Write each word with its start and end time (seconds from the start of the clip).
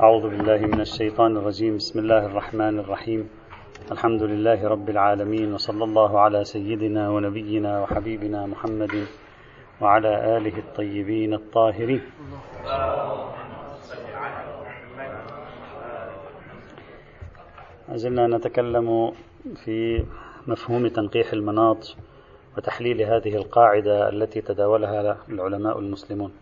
أعوذ 0.00 0.22
بالله 0.30 0.58
من 0.58 0.80
الشيطان 0.80 1.36
الرجيم. 1.36 1.76
بسم 1.76 1.98
الله 1.98 2.26
الرحمن 2.26 2.78
الرحيم. 2.78 3.30
الحمد 3.92 4.22
لله 4.22 4.68
رب 4.68 4.90
العالمين 4.90 5.54
وصلى 5.54 5.84
الله 5.84 6.20
على 6.20 6.44
سيدنا 6.44 7.10
ونبينا 7.10 7.82
وحبيبنا 7.82 8.46
محمد 8.46 9.06
وعلى 9.80 10.36
آله 10.36 10.58
الطيبين 10.58 11.34
الطاهرين. 11.34 12.02
زلنا 17.94 18.26
نتكلم 18.26 19.12
في 19.64 20.04
مفهوم 20.46 20.88
تنقيح 20.88 21.32
المناط 21.32 21.96
وتحليل 22.56 23.02
هذه 23.02 23.34
القاعدة 23.36 24.08
التي 24.08 24.40
تداولها 24.40 25.16
العلماء 25.28 25.78
المسلمون. 25.78 26.32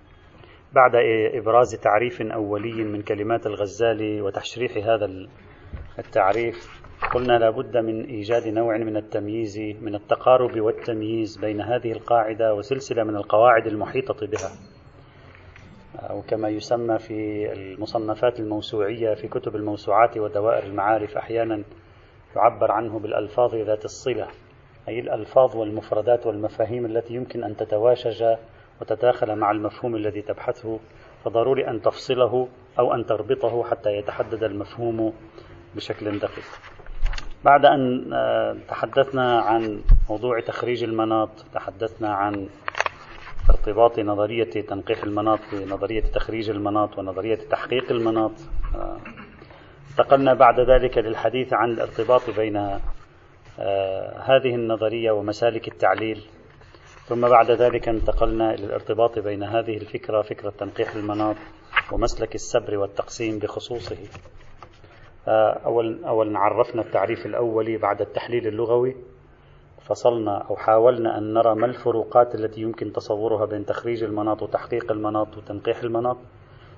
بعد 0.74 0.92
إبراز 1.34 1.74
تعريف 1.74 2.22
أولي 2.22 2.84
من 2.84 3.02
كلمات 3.02 3.46
الغزالي 3.46 4.20
وتشريح 4.20 4.76
هذا 4.76 5.10
التعريف 5.98 6.82
قلنا 7.14 7.38
لابد 7.38 7.76
من 7.76 8.04
إيجاد 8.04 8.48
نوع 8.48 8.78
من 8.78 8.96
التمييز 8.96 9.58
من 9.58 9.94
التقارب 9.94 10.60
والتمييز 10.60 11.36
بين 11.36 11.60
هذه 11.60 11.92
القاعدة 11.92 12.54
وسلسلة 12.54 13.04
من 13.04 13.16
القواعد 13.16 13.66
المحيطة 13.66 14.26
بها. 14.26 14.50
أو 16.10 16.22
كما 16.22 16.48
يسمى 16.48 16.98
في 16.98 17.52
المصنفات 17.52 18.40
الموسوعية 18.40 19.14
في 19.14 19.28
كتب 19.28 19.56
الموسوعات 19.56 20.18
ودوائر 20.18 20.64
المعارف 20.64 21.16
أحيانا 21.16 21.62
يعبر 22.36 22.72
عنه 22.72 22.98
بالألفاظ 22.98 23.54
ذات 23.54 23.84
الصلة 23.84 24.28
أي 24.88 25.00
الألفاظ 25.00 25.56
والمفردات 25.56 26.26
والمفاهيم 26.26 26.86
التي 26.86 27.14
يمكن 27.14 27.44
أن 27.44 27.56
تتواشج 27.56 28.24
وتتداخل 28.80 29.36
مع 29.36 29.50
المفهوم 29.50 29.96
الذي 29.96 30.22
تبحثه 30.22 30.78
فضروري 31.24 31.68
أن 31.68 31.82
تفصله 31.82 32.48
أو 32.78 32.94
أن 32.94 33.06
تربطه 33.06 33.64
حتى 33.64 33.90
يتحدد 33.90 34.44
المفهوم 34.44 35.12
بشكل 35.76 36.18
دقيق. 36.18 36.44
بعد 37.44 37.64
أن 37.64 38.12
آه، 38.12 38.56
تحدثنا 38.68 39.40
عن 39.40 39.80
موضوع 40.10 40.40
تخريج 40.40 40.84
المناط 40.84 41.30
تحدثنا 41.54 42.14
عن 42.14 42.48
ارتباط 43.50 43.98
نظرية 43.98 44.50
تنقيح 44.50 45.02
المناط 45.02 45.38
بنظرية 45.52 46.00
تخريج 46.00 46.50
المناط 46.50 46.98
ونظرية 46.98 47.38
تحقيق 47.50 47.90
المناط 47.90 48.32
آه، 48.74 48.96
انتقلنا 49.90 50.34
بعد 50.34 50.60
ذلك 50.60 50.98
للحديث 50.98 51.52
عن 51.52 51.70
الارتباط 51.70 52.30
بين 52.30 52.56
آه، 53.58 54.18
هذه 54.18 54.54
النظرية 54.54 55.10
ومسالك 55.10 55.68
التعليل. 55.68 56.24
ثم 57.12 57.28
بعد 57.28 57.50
ذلك 57.50 57.88
انتقلنا 57.88 58.54
إلى 58.54 58.64
الارتباط 58.64 59.18
بين 59.18 59.42
هذه 59.42 59.76
الفكرة 59.76 60.22
فكرة 60.22 60.50
تنقيح 60.50 60.94
المناط 60.94 61.36
ومسلك 61.92 62.34
السبر 62.34 62.76
والتقسيم 62.76 63.38
بخصوصه. 63.38 63.96
أولا 65.66 66.08
أولا 66.08 66.38
عرفنا 66.38 66.82
التعريف 66.82 67.26
الأولي 67.26 67.76
بعد 67.76 68.00
التحليل 68.00 68.46
اللغوي 68.46 68.96
فصلنا 69.80 70.38
أو 70.38 70.56
حاولنا 70.56 71.18
أن 71.18 71.34
نرى 71.34 71.54
ما 71.54 71.66
الفروقات 71.66 72.34
التي 72.34 72.60
يمكن 72.60 72.92
تصورها 72.92 73.46
بين 73.46 73.66
تخريج 73.66 74.02
المناط 74.02 74.42
وتحقيق 74.42 74.92
المناط 74.92 75.36
وتنقيح 75.36 75.82
المناط. 75.82 76.16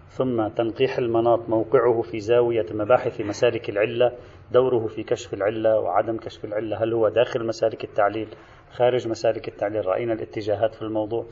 ثم 0.08 0.48
تنقيح 0.48 0.98
المناط 0.98 1.48
موقعه 1.48 2.02
في 2.02 2.20
زاوية 2.20 2.66
مباحث 2.70 3.20
مسالك 3.20 3.68
العلة 3.70 4.12
دوره 4.52 4.86
في 4.86 5.02
كشف 5.02 5.34
العلة 5.34 5.80
وعدم 5.80 6.16
كشف 6.16 6.44
العلة. 6.44 6.84
هل 6.84 6.92
هو 6.92 7.08
داخل 7.08 7.46
مسالك 7.46 7.84
التعليل 7.84 8.28
خارج 8.70 9.08
مسالك 9.08 9.48
التعليل؟ 9.48 9.86
رأينا 9.86 10.12
الاتجاهات 10.12 10.74
في 10.74 10.82
الموضوع. 10.82 11.26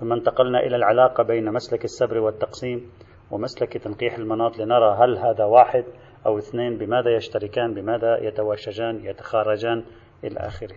ثم 0.00 0.12
انتقلنا 0.12 0.60
إلى 0.60 0.76
العلاقة 0.76 1.22
بين 1.22 1.52
مسلك 1.52 1.84
السبر 1.84 2.18
والتقسيم 2.18 2.90
ومسلك 3.30 3.76
تنقيح 3.76 4.14
المناط 4.14 4.58
لنرى 4.58 4.96
هل 5.00 5.18
هذا 5.18 5.44
واحد 5.44 5.84
أو 6.26 6.38
اثنين 6.38 6.78
بماذا 6.78 7.16
يشتركان 7.16 7.74
بماذا 7.74 8.18
يتواشجان 8.22 9.04
يتخارجان 9.04 9.84
إلى 10.24 10.40
آخره. 10.40 10.76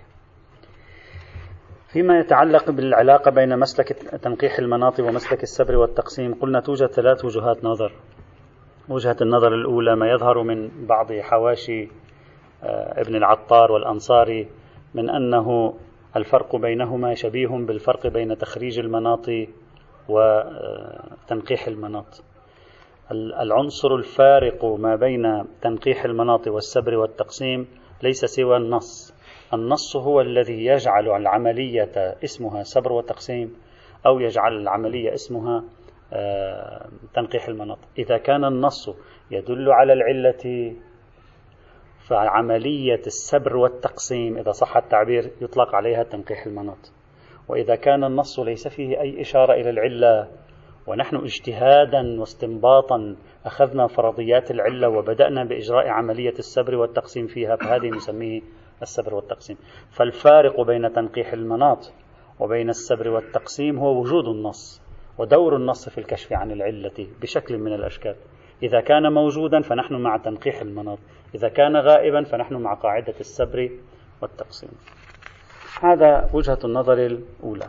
فيما 1.94 2.20
يتعلق 2.20 2.72
بالعلاقة 2.72 3.32
بين 3.32 3.60
مسلك 3.60 3.88
تنقيح 4.24 4.60
المناط 4.60 5.00
ومسلك 5.00 5.44
السبر 5.44 5.76
والتقسيم 5.76 6.34
قلنا 6.34 6.60
توجد 6.60 6.88
ثلاث 6.88 7.26
وجهات 7.26 7.64
نظر. 7.64 7.92
وجهة 8.90 9.16
النظر 9.22 9.56
الأولى 9.56 9.96
ما 9.96 10.12
يظهر 10.12 10.44
من 10.44 10.86
بعض 10.88 11.14
حواشي 11.14 11.88
آه، 12.64 13.02
ابن 13.02 13.16
العطار 13.16 13.72
والأنصاري 13.72 14.48
من 14.94 15.10
أنه 15.10 15.74
الفرق 16.16 16.56
بينهما 16.56 17.14
شبيه 17.14 17.48
بالفرق 17.48 18.08
بين 18.08 18.38
تخريج 18.38 18.80
المناط 18.80 19.30
وتنقيح 20.10 21.68
المناط. 21.68 22.24
العنصر 23.12 23.96
الفارق 23.96 24.66
ما 24.66 24.96
بين 24.96 25.44
تنقيح 25.62 26.06
المناط 26.06 26.48
والسبر 26.48 26.96
والتقسيم 26.96 27.68
ليس 28.04 28.26
سوى 28.26 28.58
النص. 28.58 29.14
النص 29.54 29.96
هو 29.96 30.22
الذي 30.22 30.66
يجعل 30.66 31.10
العملية 31.10 32.16
اسمها 32.24 32.64
سبر 32.64 32.92
وتقسيم 32.92 33.56
أو 34.06 34.20
يجعل 34.20 34.58
العملية 34.58 35.14
اسمها 35.14 35.64
آه، 36.14 36.90
تنقيح 37.14 37.48
المناط 37.48 37.78
إذا 37.98 38.18
كان 38.18 38.46
النص 38.46 38.90
يدل 39.32 39.72
على 39.72 39.94
العلة 39.94 40.76
فعملية 42.08 43.02
السبر 43.08 43.58
والتقسيم 43.58 44.38
إذا 44.38 44.52
صح 44.52 44.78
التعبير 44.78 45.32
يطلق 45.42 45.76
عليها 45.76 46.04
تنقيح 46.04 46.46
المناط 46.46 46.92
وإذا 47.48 47.76
كان 47.76 48.04
النص 48.04 48.40
ليس 48.40 48.68
فيه 48.68 49.02
أي 49.02 49.22
إشارة 49.22 49.54
إلى 49.54 49.70
العلة 49.70 50.28
ونحن 50.88 51.16
اجتهادا 51.16 52.20
واستنباطا 52.20 53.16
أخذنا 53.46 53.88
فرضيات 53.88 54.52
العلة 54.52 54.90
وبدأنا 54.90 55.44
بإجراء 55.44 55.88
عملية 55.88 56.34
السبر 56.40 56.76
والتقسيم 56.76 57.28
فيها 57.28 57.56
فهذه 57.56 57.90
نسميه 57.90 58.42
السبر 58.82 59.14
والتقسيم. 59.14 59.58
فالفارق 59.92 60.62
بين 60.62 60.94
تنقيح 60.94 61.34
المناط 61.34 61.94
وبين 62.40 62.70
السبر 62.70 63.10
والتقسيم 63.10 63.80
هو 63.80 64.02
وجود 64.02 64.28
النص 64.28 64.82
ودور 65.18 65.56
النص 65.56 65.90
في 65.90 65.98
الكشف 65.98 66.34
عن 66.34 66.52
العلة 66.52 67.08
بشكل 67.22 67.58
من 67.58 67.74
الأشكال. 67.74 68.16
إذا 68.64 68.82
كان 68.82 69.14
موجودا 69.14 69.62
فنحن 69.62 69.94
مع 69.94 70.18
تنقيح 70.18 70.62
المناط. 70.62 71.00
إذا 71.36 71.50
كان 71.50 71.78
غائبا 71.78 72.24
فنحن 72.24 72.56
مع 72.56 72.74
قاعدة 72.74 73.14
السبر 73.20 73.70
والتقسيم. 74.22 74.70
هذا 75.82 76.30
وجهة 76.34 76.60
النظر 76.64 77.06
الأولى. 77.06 77.68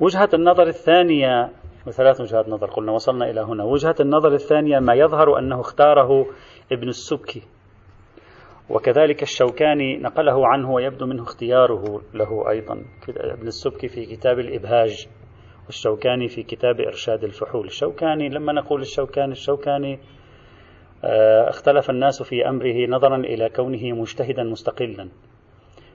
وجهة 0.00 0.28
النظر 0.34 0.66
الثانية 0.66 1.50
وثلاث 1.86 2.20
وجهات 2.20 2.48
نظر 2.48 2.70
قلنا 2.70 2.92
وصلنا 2.92 3.30
إلى 3.30 3.40
هنا. 3.40 3.64
وجهة 3.64 3.94
النظر 4.00 4.32
الثانية 4.32 4.78
ما 4.78 4.94
يظهر 4.94 5.38
أنه 5.38 5.60
اختاره 5.60 6.26
ابن 6.72 6.88
السبكي. 6.88 7.42
وكذلك 8.70 9.22
الشوكاني 9.22 9.96
نقله 9.96 10.46
عنه 10.46 10.70
ويبدو 10.70 11.06
منه 11.06 11.22
اختياره 11.22 12.02
له 12.14 12.50
أيضا. 12.50 12.84
ابن 13.08 13.46
السبكي 13.46 13.88
في 13.88 14.06
كتاب 14.06 14.38
الإبهاج 14.38 15.08
والشوكاني 15.66 16.28
في 16.28 16.42
كتاب 16.42 16.80
إرشاد 16.80 17.24
الفحول. 17.24 17.66
الشوكاني 17.66 18.28
لما 18.28 18.52
نقول 18.52 18.80
الشوكاني 18.80 19.32
الشوكاني 19.32 19.98
آه، 21.04 21.48
اختلف 21.48 21.90
الناس 21.90 22.22
في 22.22 22.48
أمره 22.48 22.86
نظرا 22.86 23.16
إلى 23.16 23.48
كونه 23.48 23.92
مجتهدا 23.92 24.42
مستقلا. 24.42 25.08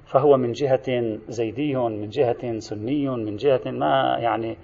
فهو 0.05 0.37
من 0.37 0.51
جهة 0.51 1.17
زيدي 1.27 1.75
من 1.75 2.09
جهة 2.09 2.59
سني 2.59 3.09
من 3.09 3.35
جهة 3.35 3.61
ما 3.65 4.17
يعني 4.19 4.57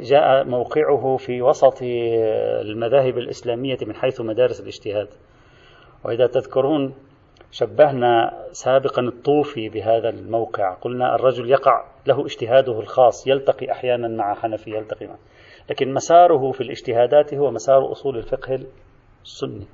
جاء 0.00 0.44
موقعه 0.44 1.16
في 1.16 1.42
وسط 1.42 1.78
المذاهب 1.82 3.18
الإسلامية 3.18 3.78
من 3.86 3.94
حيث 3.94 4.20
مدارس 4.20 4.60
الاجتهاد. 4.60 5.08
وإذا 6.04 6.26
تذكرون 6.26 6.94
شبهنا 7.50 8.44
سابقا 8.52 9.02
الطوفي 9.02 9.68
بهذا 9.68 10.08
الموقع. 10.08 10.74
قلنا 10.74 11.14
الرجل 11.14 11.50
يقع 11.50 11.84
له 12.06 12.24
اجتهاده 12.26 12.80
الخاص 12.80 13.26
يلتقي 13.26 13.72
أحيانا 13.72 14.08
مع 14.08 14.34
حنفي 14.34 14.70
يلتقي 14.70 15.06
معه 15.06 15.18
لكن 15.70 15.94
مساره 15.94 16.52
في 16.52 16.60
الاجتهادات 16.60 17.34
هو 17.34 17.50
مسار 17.50 17.92
أصول 17.92 18.16
الفقه 18.16 18.58
السني. 19.24 19.66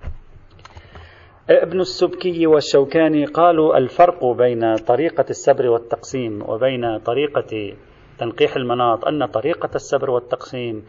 ابن 1.50 1.80
السبكي 1.80 2.46
والشوكاني 2.46 3.24
قالوا 3.24 3.76
الفرق 3.76 4.24
بين 4.24 4.76
طريقة 4.76 5.24
السبر 5.30 5.66
والتقسيم 5.66 6.42
وبين 6.50 6.98
طريقة 6.98 7.76
تنقيح 8.18 8.56
المناط 8.56 9.04
أن 9.04 9.26
طريقة 9.26 9.70
السبر 9.74 10.10
والتقسيم 10.10 10.84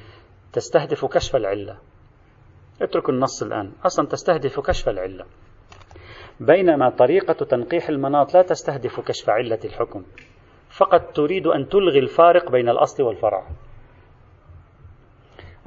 تستهدف 0.54 1.06
كشف 1.06 1.36
العلة. 1.36 1.78
اتركوا 2.82 3.14
النص 3.14 3.44
الآن. 3.44 3.72
أصلا 3.86 4.08
تستهدف 4.08 4.60
كشف 4.60 4.90
العلة. 4.90 5.26
بينما 6.40 6.90
طريقة 6.90 7.46
تنقيح 7.46 7.90
المناط 7.90 8.34
لا 8.34 8.42
تستهدف 8.42 9.00
كشف 9.00 9.30
علة 9.30 9.60
الحكم 9.66 10.04
فقط 10.70 11.16
تريد 11.16 11.48
أن 11.48 11.70
تلغي 11.70 12.00
الفارق 12.00 12.52
بين 12.52 12.70
الأصل 12.70 13.04
والفرع. 13.04 13.48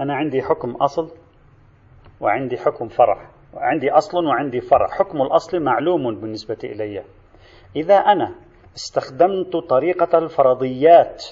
أنا 0.01 0.15
عندي 0.15 0.43
حكم 0.43 0.71
أصل 0.71 1.11
وعندي 2.21 2.59
حكم 2.59 2.89
فرع 2.89 3.31
وعندي 3.55 3.91
أصل 3.91 4.27
وعندي 4.27 4.61
فرع. 4.61 4.87
حكم 4.87 5.23
الأصل 5.23 5.61
معلوم 5.61 6.21
بالنسبة 6.21 6.59
إلي. 6.65 7.05
إذا 7.77 7.97
أنا 7.97 8.35
استخدمت 8.77 9.57
طريقة 9.57 10.19
الفرضيات 10.19 11.25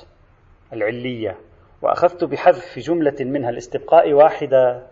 العلية 0.73 1.39
وأخذت 1.83 2.25
بحذف 2.25 2.79
جملة 2.79 3.17
منها 3.21 3.51
الاستبقاء 3.51 4.13
واحدة 4.13 4.87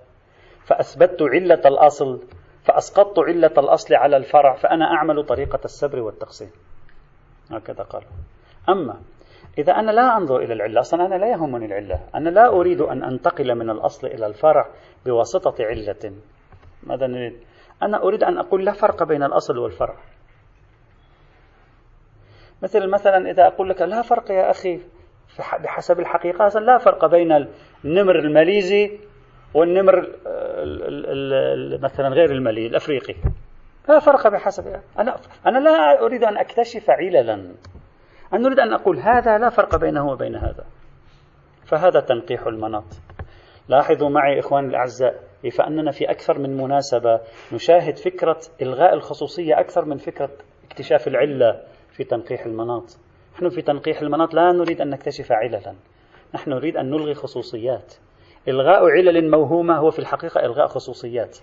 فأثبتت 0.64 1.23
علة 1.23 1.61
الأصل 1.67 2.20
فأسقطت 2.64 3.19
علة 3.19 3.52
الأصل 3.58 3.94
على 3.94 4.16
الفرع 4.16 4.55
فأنا 4.55 4.84
أعمل 4.84 5.26
طريقة 5.26 5.61
السبر 5.64 6.00
والتقسيم. 6.00 6.50
هكذا 7.50 7.82
قال. 7.82 8.02
أما 8.69 9.00
إذا 9.58 9.72
أنا 9.72 9.90
لا 9.90 10.16
أنظر 10.16 10.37
إلى 10.37 10.52
العلة 10.52 10.81
أصلا 10.81 11.06
أنا 11.06 11.14
لا 11.14 11.31
يهمني 11.31 11.66
العلة. 11.66 12.00
أنا 12.14 12.28
لا 12.28 12.49
أريد 12.49 12.81
أن 12.81 13.05
أنتقل 13.05 13.55
من 13.55 13.70
الأصل 13.70 14.06
إلى 14.06 14.26
الفرع 14.26 14.69
بواسطة 15.06 15.64
علة. 15.64 16.12
ماذا 16.82 17.06
نريد؟ 17.06 17.40
أنا 17.82 18.02
أريد 18.02 18.25
أن 18.25 18.38
أقول 18.38 18.64
لا 18.64 18.72
فرق 18.72 19.02
بين 19.02 19.22
الأصل 19.22 19.58
والفرع. 19.58 19.96
مثل 22.62 22.90
مثلا 22.90 23.31
إذا 23.31 23.46
أقول 23.46 23.69
لك 23.69 23.82
لا 23.82 24.02
فرق 24.02 24.31
يا 24.31 24.50
أخي 24.50 24.81
بحسب 25.61 26.00
الحقيقة 26.00 26.46
أصلا 26.46 26.64
لا 26.64 26.78
فرق 26.78 27.06
بين 27.06 27.49
النمر 27.84 28.19
الماليزي 28.19 28.99
والنمر 29.54 30.08
مثلا 31.82 32.08
غير 32.08 32.30
المالي 32.30 32.66
الأفريقي. 32.66 33.14
لا 33.88 33.98
فرق 33.98 34.28
بحسب. 34.28 34.80
أنا 34.98 35.16
أنا 35.46 35.58
لا 35.58 36.00
أريد 36.00 36.24
أن 36.24 36.36
أكتشف 36.36 36.90
عللا. 36.90 37.34
أنا 38.32 38.46
أريد 38.46 38.58
أن 38.58 38.72
أقول 38.72 38.98
هذا 38.98 39.38
لا 39.38 39.50
فرق 39.50 39.76
بينه 39.76 40.08
وبين 40.08 40.36
هذا. 40.36 40.64
فهذا 41.64 42.00
تنقيح 42.00 42.46
المناط. 42.46 42.84
لاحظوا 43.68 44.08
معي 44.08 44.38
إخواني 44.38 44.68
الأعزاء 44.68 45.22
فأننا 45.58 45.90
في 45.90 46.10
أكثر 46.10 46.38
من 46.38 46.56
مناسبة 46.56 47.20
نشاهد 47.52 47.96
فكرة 47.96 48.40
إلغاء 48.62 48.94
الخصوصية 48.94 49.60
أكثر 49.60 49.84
من 49.84 49.96
فكرة 49.96 50.30
اكتشاف 50.64 51.08
العلة 51.08 51.60
في 51.92 52.04
تنقيح 52.04 52.46
المناط. 52.46 52.98
نحن 53.34 53.48
في 53.48 53.62
تنقيح 53.62 54.00
المناط 54.00 54.34
لا 54.34 54.52
نريد 54.52 54.80
أن 54.80 54.90
نكتشف 54.90 55.32
عللا. 55.32 55.74
نحن 56.34 56.50
نريد 56.50 56.76
أن 56.76 56.90
نلغي 56.90 57.14
خصوصيات. 57.14 57.94
إلغاء 58.49 58.85
علل 58.91 59.31
موهومة 59.31 59.76
هو 59.76 59.91
في 59.91 59.99
الحقيقة 59.99 60.44
إلغاء 60.44 60.67
خصوصيات 60.67 61.38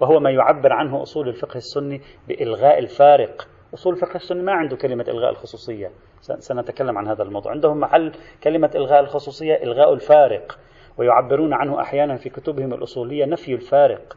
وهو 0.00 0.20
ما 0.20 0.30
يعبر 0.30 0.72
عنه 0.72 1.02
أصول 1.02 1.28
الفقه 1.28 1.56
السني 1.56 2.00
بإلغاء 2.28 2.78
الفارق. 2.78 3.48
أصول 3.74 3.94
الفقه 3.94 4.16
السني 4.16 4.42
ما 4.42 4.52
عنده 4.52 4.76
كلمة 4.76 5.04
إلغاء 5.08 5.30
الخصوصية. 5.30 5.90
سنتكلم 6.20 6.98
عن 6.98 7.08
هذا 7.08 7.22
الموضوع. 7.22 7.52
عندهم 7.52 7.80
محل 7.80 8.12
كلمة 8.44 8.70
إلغاء 8.74 9.00
الخصوصية 9.00 9.54
إلغاء 9.54 9.92
الفارق 9.92 10.58
ويعبرون 10.98 11.54
عنه 11.54 11.80
أحيانا 11.80 12.16
في 12.16 12.28
كتبهم 12.28 12.74
الأصولية 12.74 13.24
نفي 13.24 13.54
الفارق. 13.54 14.16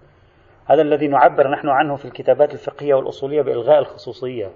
هذا 0.66 0.82
الذي 0.82 1.08
نعبر 1.08 1.48
نحن 1.50 1.70
عنه 1.70 1.96
في 1.96 2.06
الكتابات 2.06 2.54
الفقهية 2.54 2.94
والأصولية 2.94 3.42
بإلغاء 3.42 3.80
الخصوصية. 3.80 4.52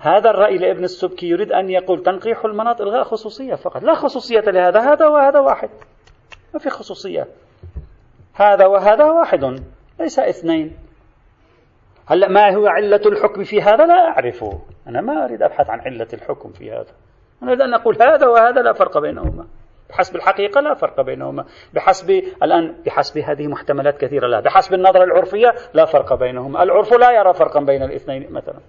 هذا 0.00 0.30
الرأي 0.30 0.58
لابن 0.58 0.84
السبكي 0.84 1.28
يريد 1.28 1.52
أن 1.52 1.70
يقول 1.70 2.02
تنقيح 2.02 2.44
المناط 2.44 2.80
إلغاء 2.80 3.02
خصوصية 3.02 3.54
فقط. 3.54 3.82
لا 3.82 3.94
خصوصية 3.94 4.40
لهذا 4.40 4.80
هذا 4.80 5.06
وهذا 5.06 5.40
واحد. 5.40 5.70
ما 6.54 6.60
في 6.60 6.70
خصوصية. 6.70 7.26
هذا 8.34 8.66
وهذا 8.66 9.04
واحد 9.04 9.62
ليس 10.00 10.18
اثنين. 10.18 10.76
هلا 12.06 12.28
ما 12.28 12.54
هو 12.54 12.66
علة 12.66 13.00
الحكم 13.06 13.44
في 13.44 13.62
هذا؟ 13.62 13.86
لا 13.86 14.08
أعرفه. 14.08 14.60
أنا 14.86 15.00
ما 15.00 15.24
أريد 15.24 15.42
أبحث 15.42 15.70
عن 15.70 15.80
علة 15.80 16.08
الحكم 16.12 16.52
في 16.52 16.72
هذا. 16.72 16.92
أنا 17.42 17.50
أريد 17.50 17.62
أن 17.62 17.74
أقول 17.74 18.02
هذا 18.02 18.26
وهذا 18.26 18.62
لا 18.62 18.72
فرق 18.72 18.98
بينهما. 18.98 19.46
بحسب 19.90 20.16
الحقيقة 20.16 20.60
لا 20.60 20.74
فرق 20.74 21.00
بينهما. 21.00 21.44
بحسب 21.74 22.10
الآن 22.42 22.74
بحسب 22.86 23.18
هذه 23.18 23.46
محتملات 23.46 23.98
كثيرة 23.98 24.26
لا. 24.26 24.40
بحسب 24.40 24.74
النظرة 24.74 25.04
العرفية 25.04 25.54
لا 25.74 25.84
فرق 25.84 26.14
بينهما. 26.14 26.62
العرف 26.62 26.92
لا 26.92 27.10
يرى 27.10 27.34
فرقا 27.34 27.60
بين 27.60 27.82
الاثنين 27.82 28.32
مثلا. 28.32 28.60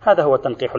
هذا 0.00 0.22
هو 0.22 0.36
تنقيح 0.36 0.74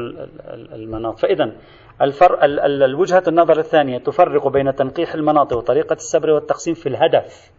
المناط. 0.50 1.20
فإذا 1.20 1.52
الفرق 2.02 2.44
الوجهة 2.44 3.24
النظر 3.28 3.60
الثانية 3.60 3.98
تفرق 3.98 4.48
بين 4.48 4.76
تنقيح 4.76 5.14
المناط 5.14 5.54
وطريقة 5.54 5.94
السبر 5.94 6.30
والتقسيم 6.30 6.74
في 6.74 6.90
الهدف. 6.90 7.52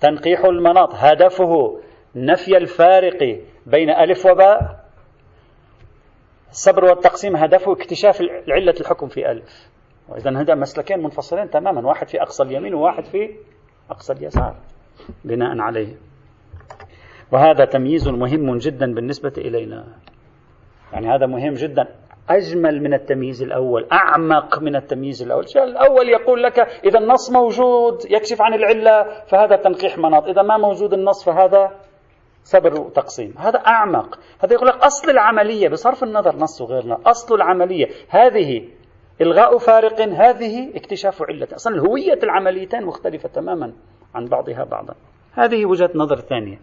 تنقيح 0.00 0.44
المناط 0.44 0.94
هدفه 0.94 1.80
نفي 2.16 2.56
الفارق 2.56 3.40
بين 3.66 3.90
ألف 3.90 4.26
وباء. 4.26 4.86
السبر 6.50 6.84
والتقسيم 6.84 7.36
هدفه 7.36 7.72
اكتشاف 7.72 8.22
علة 8.48 8.74
الحكم 8.80 9.08
في 9.08 9.30
ألف. 9.30 9.68
وإذا 10.08 10.40
هذا 10.40 10.54
مسلكين 10.54 10.98
منفصلين 10.98 11.50
تماما 11.50 11.86
واحد 11.86 12.08
في 12.08 12.22
أقصى 12.22 12.42
اليمين 12.42 12.74
وواحد 12.74 13.04
في 13.04 13.36
أقصى 13.90 14.12
اليسار. 14.12 14.56
بناء 15.24 15.58
عليه. 15.58 15.96
وهذا 17.32 17.64
تمييز 17.64 18.08
مهم 18.08 18.58
جدا 18.58 18.94
بالنسبة 18.94 19.32
إلينا. 19.38 19.84
يعني 20.92 21.14
هذا 21.14 21.26
مهم 21.26 21.54
جدا. 21.54 21.88
أجمل 22.30 22.82
من 22.82 22.94
التمييز 22.94 23.42
الأول 23.42 23.86
أعمق 23.92 24.58
من 24.62 24.76
التمييز 24.76 25.22
الأول. 25.22 25.44
الأول 25.56 26.08
يقول 26.08 26.42
لك 26.42 26.58
إذا 26.84 26.98
النص 26.98 27.30
موجود 27.30 27.98
يكشف 28.10 28.42
عن 28.42 28.54
العلة 28.54 29.22
فهذا 29.26 29.56
تنقيح 29.56 29.98
مناط. 29.98 30.26
إذا 30.26 30.42
ما 30.42 30.56
موجود 30.56 30.92
النص 30.92 31.24
فهذا 31.24 31.70
سبر 32.42 32.80
وتقسيم. 32.80 33.34
هذا 33.38 33.58
أعمق. 33.58 34.18
هذا 34.38 34.52
يقول 34.52 34.68
لك 34.68 34.76
أصل 34.76 35.10
العملية 35.10 35.68
بصرف 35.68 36.04
النظر 36.04 36.36
نص 36.36 36.60
وغير 36.60 36.96
أصل 37.06 37.34
العملية. 37.34 37.86
هذه 38.08 38.68
إلغاء 39.20 39.58
فارق 39.58 40.00
هذه 40.00 40.76
اكتشاف 40.76 41.22
علة. 41.22 41.48
أصلا 41.54 41.80
هوية 41.80 42.18
العمليتين 42.22 42.84
مختلفة 42.84 43.28
تماما 43.28 43.72
عن 44.14 44.24
بعضها 44.24 44.64
بعضا. 44.64 44.94
هذه 45.32 45.66
وجهة 45.66 45.90
نظر 45.94 46.16
ثانية. 46.16 46.58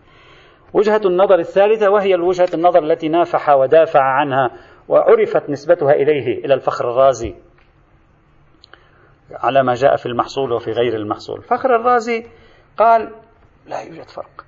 وجهة 0.74 1.02
النظر 1.06 1.40
الثالثة 1.40 1.90
وهي 1.90 2.16
الوجهة 2.16 2.50
النظر 2.54 2.84
التي 2.84 3.10
نافح 3.10 3.50
ودافع 3.50 4.02
عنها 4.02 4.52
وعرفت 4.88 5.50
نسبتها 5.50 5.92
إليه 5.92 6.46
إلى 6.46 6.54
الفخر 6.54 6.92
الرازي 6.92 7.36
على 9.32 9.64
ما 9.64 9.74
جاء 9.74 9.96
في 9.96 10.06
المحصول 10.06 10.52
وفي 10.52 10.72
غير 10.72 10.96
المحصول. 10.96 11.42
فخر 11.42 11.76
الرازي 11.76 12.26
قال 12.78 13.12
لا 13.68 13.82
يوجد 13.82 14.10
فرق. 14.10 14.46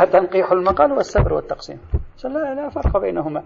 التنقيح 0.00 0.52
المقال 0.52 0.92
والسبر 0.92 1.32
والتقسيم. 1.32 1.80
لا 2.24 2.54
لا 2.54 2.68
فرق 2.68 2.98
بينهما. 2.98 3.44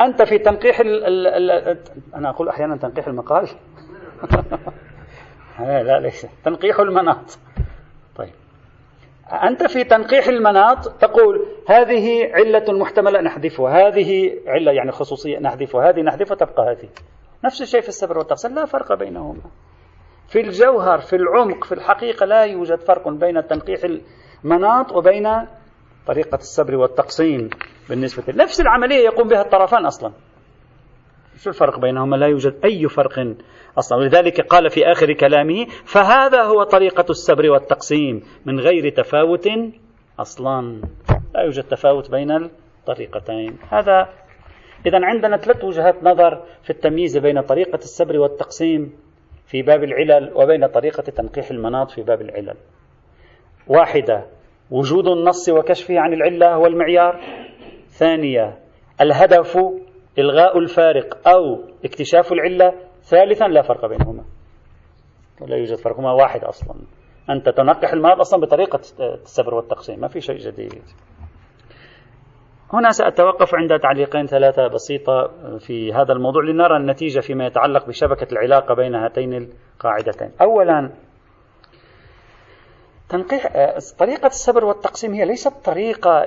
أنت 0.00 0.22
في 0.22 0.38
تنقيح 0.38 0.80
ال 0.80 1.04
ال 1.04 1.50
ال 1.50 1.78
أنا 2.14 2.30
أقول 2.30 2.48
أحيانا 2.48 2.76
تنقيح 2.76 3.06
المقال. 3.06 3.48
لا 5.58 6.00
ليس. 6.00 6.26
تنقيح 6.44 6.80
المناط. 6.80 7.38
طيب. 8.16 8.34
أنت 9.32 9.62
في 9.66 9.84
تنقيح 9.84 10.26
المناط 10.26 10.88
تقول 10.88 11.46
هذه 11.68 12.30
علة 12.32 12.78
محتملة 12.78 13.20
نحذفها 13.20 13.88
هذه 13.88 14.40
علة 14.46 14.72
يعني 14.72 14.92
خصوصية 14.92 15.38
نحذفها 15.38 15.90
هذه 15.90 16.00
نحذفها 16.00 16.36
تبقى 16.36 16.62
هذه. 16.70 16.88
نفس 17.44 17.62
الشيء 17.62 17.80
في 17.80 17.88
السبر 17.88 18.18
والتقسيم 18.18 18.54
لا 18.54 18.64
فرق 18.64 18.94
بينهما. 18.94 19.42
في 20.28 20.40
الجوهر 20.40 20.98
في 20.98 21.16
العمق 21.16 21.64
في 21.64 21.72
الحقيقة 21.72 22.26
لا 22.26 22.44
يوجد 22.44 22.80
فرق 22.80 23.08
بين 23.08 23.46
تنقيح 23.46 23.80
المناط 24.44 24.92
وبين 24.92 25.28
طريقة 26.06 26.36
السبر 26.36 26.76
والتقسيم 26.76 27.50
بالنسبة 27.88 28.24
نفس 28.28 28.60
العملية 28.60 29.04
يقوم 29.04 29.28
بها 29.28 29.40
الطرفان 29.40 29.86
أصلا. 29.86 30.12
شو 31.42 31.50
الفرق 31.50 31.78
بينهما؟ 31.78 32.16
لا 32.16 32.26
يوجد 32.26 32.54
أي 32.64 32.88
فرق 32.88 33.34
أصلا. 33.78 33.98
ولذلك 33.98 34.40
قال 34.40 34.70
في 34.70 34.86
آخر 34.92 35.12
كلامه 35.12 35.66
فهذا 35.84 36.42
هو 36.42 36.62
طريقة 36.62 37.04
السبر 37.10 37.50
والتقسيم 37.50 38.22
من 38.46 38.60
غير 38.60 38.88
تفاوت 38.88 39.48
أصلا. 40.18 40.80
لا 41.34 41.40
يوجد 41.40 41.62
تفاوت 41.62 42.10
بين 42.10 42.30
الطريقتين. 42.30 43.58
هذا 43.70 44.08
إذا 44.86 44.98
عندنا 45.02 45.36
ثلاث 45.36 45.64
وجهات 45.64 46.02
نظر 46.02 46.42
في 46.62 46.70
التمييز 46.70 47.18
بين 47.18 47.40
طريقة 47.40 47.76
السبر 47.76 48.18
والتقسيم 48.18 48.92
في 49.46 49.62
باب 49.62 49.84
العلل 49.84 50.32
وبين 50.34 50.66
طريقة 50.66 51.02
تنقيح 51.02 51.50
المناط 51.50 51.90
في 51.90 52.02
باب 52.02 52.20
العلل. 52.20 52.56
واحدة 53.66 54.26
وجود 54.70 55.08
النص 55.08 55.48
وكشفه 55.48 55.98
عن 55.98 56.12
العلة 56.12 56.54
هو 56.54 56.66
المعيار 56.66 57.20
ثانية 57.88 58.58
الهدف 59.00 59.58
إلغاء 60.18 60.58
الفارق 60.58 61.28
أو 61.28 61.64
اكتشاف 61.84 62.32
العلة 62.32 62.72
ثالثا 63.02 63.44
لا 63.44 63.62
فرق 63.62 63.86
بينهما. 63.86 64.24
لا 65.40 65.56
يوجد 65.56 65.76
فرق 65.76 65.98
هما 65.98 66.12
واحد 66.12 66.44
أصلا. 66.44 66.76
أنت 67.30 67.48
تنقح 67.48 67.92
المرض 67.92 68.20
أصلا 68.20 68.40
بطريقة 68.40 68.80
السبر 69.00 69.54
والتقسيم 69.54 70.00
ما 70.00 70.08
في 70.08 70.20
شيء 70.20 70.36
جديد. 70.36 70.82
هنا 72.72 72.90
سأتوقف 72.90 73.54
عند 73.54 73.80
تعليقين 73.80 74.26
ثلاثة 74.26 74.66
بسيطة 74.66 75.30
في 75.58 75.92
هذا 75.92 76.12
الموضوع 76.12 76.42
لنرى 76.42 76.76
النتيجة 76.76 77.20
فيما 77.20 77.46
يتعلق 77.46 77.86
بشبكة 77.86 78.32
العلاقة 78.32 78.74
بين 78.74 78.94
هاتين 78.94 79.34
القاعدتين. 79.74 80.30
أولا 80.40 80.90
تنقيح 83.08 83.46
طريقة 83.98 84.26
السبر 84.26 84.64
والتقسيم 84.64 85.12
هي 85.12 85.24
ليست 85.24 85.64
طريقة 85.64 86.24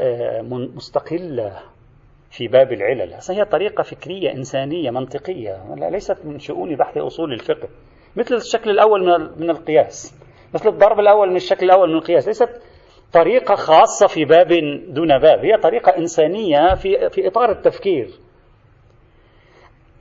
مستقلة. 0.75 1.59
في 2.31 2.47
باب 2.47 2.71
العلل. 2.71 3.15
هي 3.29 3.45
طريقة 3.45 3.83
فكرية 3.83 4.31
إنسانية 4.31 4.91
منطقية 4.91 5.75
ليست 5.91 6.25
من 6.25 6.39
شؤون 6.39 6.75
بحث 6.75 6.97
أصول 6.97 7.33
الفقه. 7.33 7.69
مثل 8.15 8.35
الشكل 8.35 8.69
الأول 8.69 9.29
من 9.37 9.49
القياس. 9.49 10.15
مثل 10.53 10.69
الضرب 10.69 10.99
الأول 10.99 11.29
من 11.29 11.35
الشكل 11.35 11.65
الأول 11.65 11.89
من 11.89 11.95
القياس. 11.95 12.27
ليست 12.27 12.49
طريقة 13.13 13.55
خاصة 13.55 14.07
في 14.07 14.25
باب 14.25 14.47
دون 14.87 15.19
باب 15.19 15.45
هي 15.45 15.57
طريقة 15.57 15.97
إنسانية 15.97 16.75
في, 16.75 17.09
في 17.09 17.27
إطار 17.27 17.51
التفكير. 17.51 18.09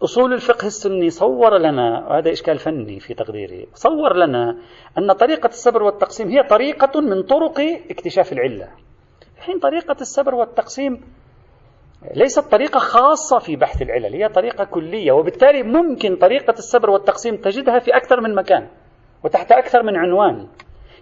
أصول 0.04 0.32
الفقه 0.32 0.66
السني 0.66 1.10
صور 1.10 1.58
لنا 1.58 2.08
وهذا 2.08 2.32
إشكال 2.32 2.58
فني 2.58 3.00
في 3.00 3.14
تقديري 3.14 3.68
صور 3.74 4.16
لنا 4.16 4.56
أن 4.98 5.12
طريقة 5.12 5.46
السبر 5.46 5.82
والتقسيم 5.82 6.28
هي 6.28 6.42
طريقة 6.42 7.00
من 7.00 7.22
طرق 7.22 7.60
اكتشاف 7.90 8.32
العلة. 8.32 8.68
حين 9.38 9.58
طريقة 9.58 9.96
السبر 10.00 10.34
والتقسيم 10.34 11.00
ليست 12.14 12.40
طريقة 12.40 12.78
خاصة 12.78 13.38
في 13.38 13.56
بحث 13.56 13.82
العلل 13.82 14.14
هي 14.14 14.28
طريقة 14.28 14.64
كلية 14.64 15.12
وبالتالي 15.12 15.62
ممكن 15.62 16.16
طريقة 16.16 16.50
السبر 16.50 16.90
والتقسيم 16.90 17.36
تجدها 17.36 17.78
في 17.78 17.96
أكثر 17.96 18.20
من 18.20 18.34
مكان 18.34 18.68
وتحت 19.24 19.52
أكثر 19.52 19.82
من 19.82 19.96
عنوان. 19.96 20.46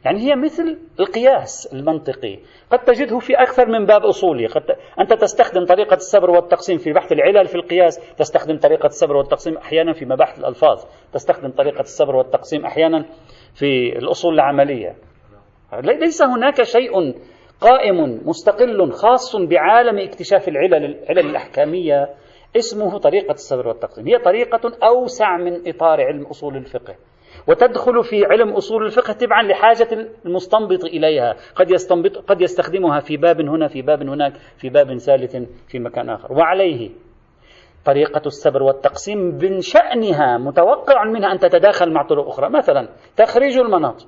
يعني 0.05 0.21
هي 0.21 0.37
مثل 0.37 0.79
القياس 1.01 1.73
المنطقي 1.73 2.39
قد 2.73 2.79
تجده 2.79 3.19
في 3.19 3.35
أكثر 3.35 3.67
من 3.67 3.87
باب 3.87 4.05
أصولي. 4.05 4.47
قد 4.47 4.63
أنت 5.01 5.13
تستخدم 5.13 5.65
طريقة 5.65 5.95
السبر 5.95 6.31
والتقسيم 6.31 6.79
في 6.79 6.93
بحث 6.93 7.13
العلل 7.13 7.47
في 7.47 7.55
القياس 7.55 8.15
تستخدم 8.17 8.59
طريقة 8.59 8.87
السبر 8.87 9.17
والتقسيم 9.17 9.57
أحيانا 9.57 9.93
في 9.93 10.05
مباحث 10.05 10.39
الألفاظ 10.39 10.85
تستخدم 11.13 11.51
طريقة 11.51 11.81
السبر 11.81 12.17
والتقسيم 12.17 12.65
أحيانا 12.67 13.05
في 13.55 13.99
الأصول 13.99 14.35
العملية. 14.35 14.97
ليس 15.83 16.23
هناك 16.23 16.63
شيء 16.63 17.15
قائم 17.61 18.21
مستقل 18.25 18.93
خاص 18.93 19.37
بعالم 19.37 19.99
اكتشاف 19.99 20.49
العلل 20.49 20.75
العلل 20.75 21.31
الأحكامية 21.31 22.09
اسمه 22.57 22.99
طريقة 22.99 23.33
السبر 23.33 23.69
والتقسيم 23.69 24.07
هي 24.07 24.19
طريقة 24.19 24.73
أوسع 24.83 25.37
من 25.37 25.69
إطار 25.69 26.01
علم 26.01 26.27
أصول 26.27 26.57
الفقه. 26.57 26.95
وتدخل 27.49 28.05
في 28.05 28.25
علم 28.25 28.53
أصول 28.53 28.85
الفقه 28.87 29.13
تبعا 29.13 29.43
لحاجة 29.43 30.09
المستنبط 30.25 30.85
إليها. 30.85 31.37
قد 31.55 31.71
يستنبط 31.71 32.17
قد 32.17 32.41
يستخدمها 32.41 33.01
في 33.01 33.17
باب 33.17 33.41
هنا 33.41 33.69
في 33.69 33.83
باب 33.83 34.03
هناك 34.03 34.33
في 34.59 34.69
باب 34.69 34.99
ثالث 34.99 35.37
في 35.69 35.79
مكان 35.79 36.11
آخر. 36.11 36.33
وعليه 36.33 36.91
طريقة 37.85 38.23
السبر 38.27 38.63
والتقسيم 38.63 39.19
من 39.19 39.61
شأنها 39.61 40.39
متوقع 40.39 41.05
منها 41.05 41.33
أن 41.33 41.39
تتداخل 41.39 41.93
مع 41.93 42.03
طرق 42.03 42.29
أخرى. 42.29 42.51
مثلا 42.51 42.89
تخريج 43.17 43.59
المناط. 43.59 44.07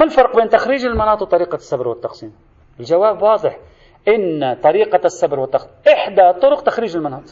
ما 0.00 0.06
الفرق 0.06 0.36
بين 0.36 0.48
تخريج 0.48 0.84
المناط 0.84 1.22
وطريقة 1.22 1.54
السبر 1.54 1.88
والتقسيم؟ 1.88 2.32
الجواب 2.80 3.22
واضح. 3.22 3.58
إن 4.08 4.56
طريقة 4.62 5.00
السبر 5.04 5.40
والتقسيم 5.40 5.70
إحدى 5.88 6.40
طرق 6.40 6.62
تخريج 6.62 6.96
المناط. 6.96 7.22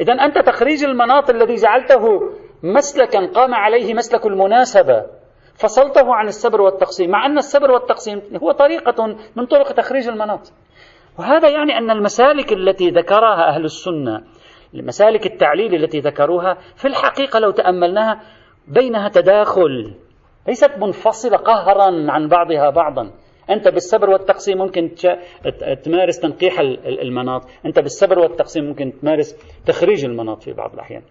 إذا 0.00 0.12
أنت 0.12 0.38
تخريج 0.38 0.84
المناط 0.84 1.30
الذي 1.30 1.54
جعلته 1.54 2.20
مسلكا 2.62 3.26
قام 3.26 3.54
عليه 3.54 3.94
مسلك 3.94 4.26
المناسبة 4.26 5.06
فصلته 5.54 6.14
عن 6.14 6.28
السبر 6.28 6.60
والتقسيم 6.60 7.10
مع 7.10 7.26
أن 7.26 7.38
السبر 7.38 7.70
والتقسيم 7.70 8.22
هو 8.42 8.52
طريقة 8.52 9.16
من 9.36 9.46
طرق 9.46 9.72
تخريج 9.72 10.08
المناط. 10.08 10.52
وهذا 11.18 11.48
يعني 11.48 11.78
أن 11.78 11.90
المسالك 11.90 12.52
التي 12.52 12.90
ذكرها 12.90 13.48
أهل 13.48 13.64
السنة 13.64 14.22
المسالك 14.74 15.26
التعليل 15.26 15.74
التي 15.74 16.00
ذكروها 16.00 16.54
في 16.76 16.88
الحقيقة 16.88 17.38
لو 17.38 17.50
تأملناها 17.50 18.20
بينها 18.68 19.08
تداخل 19.08 19.94
ليست 20.48 20.78
منفصلة 20.78 21.36
قهرا 21.36 22.10
عن 22.12 22.28
بعضها 22.28 22.70
بعضا. 22.70 23.10
أنت 23.50 23.68
بالصبر 23.68 24.10
والتقسيم 24.10 24.58
ممكن 24.58 24.90
تمارس 25.84 26.20
تنقيح 26.20 26.60
المناط. 26.86 27.42
أنت 27.66 27.78
بالصبر 27.78 28.18
والتقسيم 28.18 28.64
ممكن 28.64 28.92
تمارس 29.02 29.36
تخريج 29.66 30.04
المناط 30.04 30.42
في 30.42 30.52
بعض 30.52 30.74
الأحيان. 30.74 31.02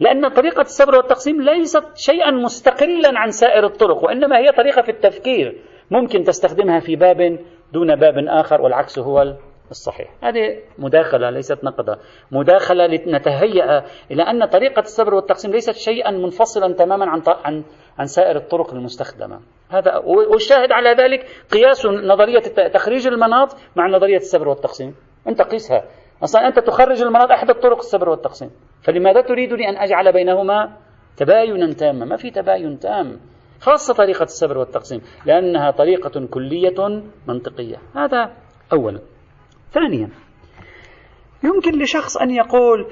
لأن 0.00 0.28
طريقة 0.28 0.60
الصبر 0.60 0.94
والتقسيم 0.96 1.42
ليست 1.42 1.84
شيئا 1.96 2.30
مستقلا 2.30 3.10
عن 3.14 3.30
سائر 3.30 3.66
الطرق 3.66 4.04
وإنما 4.04 4.38
هي 4.38 4.52
طريقة 4.52 4.82
في 4.82 4.90
التفكير 4.90 5.56
ممكن 5.90 6.22
تستخدمها 6.22 6.80
في 6.80 6.96
باب 6.96 7.38
دون 7.72 7.96
باب 7.96 8.14
آخر 8.28 8.60
والعكس 8.60 8.98
هو 8.98 9.36
الصحيح. 9.70 10.08
هذه 10.22 10.58
مداخلة 10.78 11.30
ليست 11.30 11.64
نقدة. 11.64 11.98
مداخلة 12.32 12.86
لنتهيأ 12.86 13.84
إلى 14.10 14.22
أن 14.22 14.44
طريقة 14.44 14.80
الصبر 14.80 15.14
والتقسيم 15.14 15.52
ليست 15.52 15.74
شيئا 15.74 16.10
منفصلا 16.10 16.74
تماما 16.74 17.10
عن, 17.10 17.22
عن, 17.26 17.64
عن 17.98 18.06
سائر 18.06 18.36
الطرق 18.36 18.74
المستخدمة. 18.74 19.40
هذا 19.70 19.96
والشاهد 20.32 20.72
على 20.72 20.90
ذلك 20.90 21.26
قياس 21.52 21.86
نظرية 21.86 22.68
تخريج 22.68 23.06
المناط 23.06 23.56
مع 23.76 23.86
نظرية 23.86 24.16
الصبر 24.16 24.48
والتقسيم. 24.48 24.94
أنت 25.28 25.42
قيسها. 25.42 25.84
أصلا 26.24 26.46
أنت 26.46 26.58
تخرج 26.58 27.02
المناط 27.02 27.30
أحد 27.30 27.50
الطرق 27.50 27.76
الصبر 27.76 28.08
والتقسيم. 28.08 28.50
فلماذا 28.82 29.20
تريدني 29.20 29.68
أن 29.68 29.76
أجعل 29.76 30.12
بينهما 30.12 30.76
تباينا 31.16 31.72
تاما؟ 31.72 32.04
ما 32.04 32.16
في 32.16 32.30
تباين 32.30 32.78
تام. 32.78 33.20
خاصة 33.60 33.94
طريقة 33.94 34.22
الصبر 34.22 34.58
والتقسيم 34.58 35.00
لأنها 35.26 35.70
طريقة 35.70 36.26
كلية 36.26 37.02
منطقية. 37.28 37.76
هذا 37.96 38.32
أولا. 38.72 39.00
ثانيا. 39.72 40.08
يمكن 41.44 41.82
لشخص 41.82 42.16
أن 42.16 42.30
يقول 42.30 42.86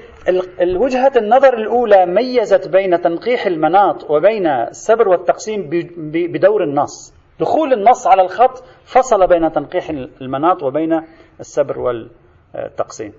الوجهة 0.61 1.11
النظر 1.17 1.53
الأولى 1.53 2.05
ميزت 2.05 2.67
بين 2.67 3.01
تنقيح 3.01 3.45
المناط 3.45 4.11
وبين 4.11 4.47
السبر 4.47 5.09
والتقسيم 5.09 5.69
بدور 6.13 6.63
النص. 6.63 7.13
دخول 7.39 7.73
النص 7.73 8.07
على 8.07 8.21
الخط 8.21 8.63
فصل 8.83 9.27
بين 9.27 9.51
تنقيح 9.51 9.89
المناط 10.21 10.63
وبين 10.63 11.01
السبر 11.39 11.79
والتقسيم. 11.79 13.13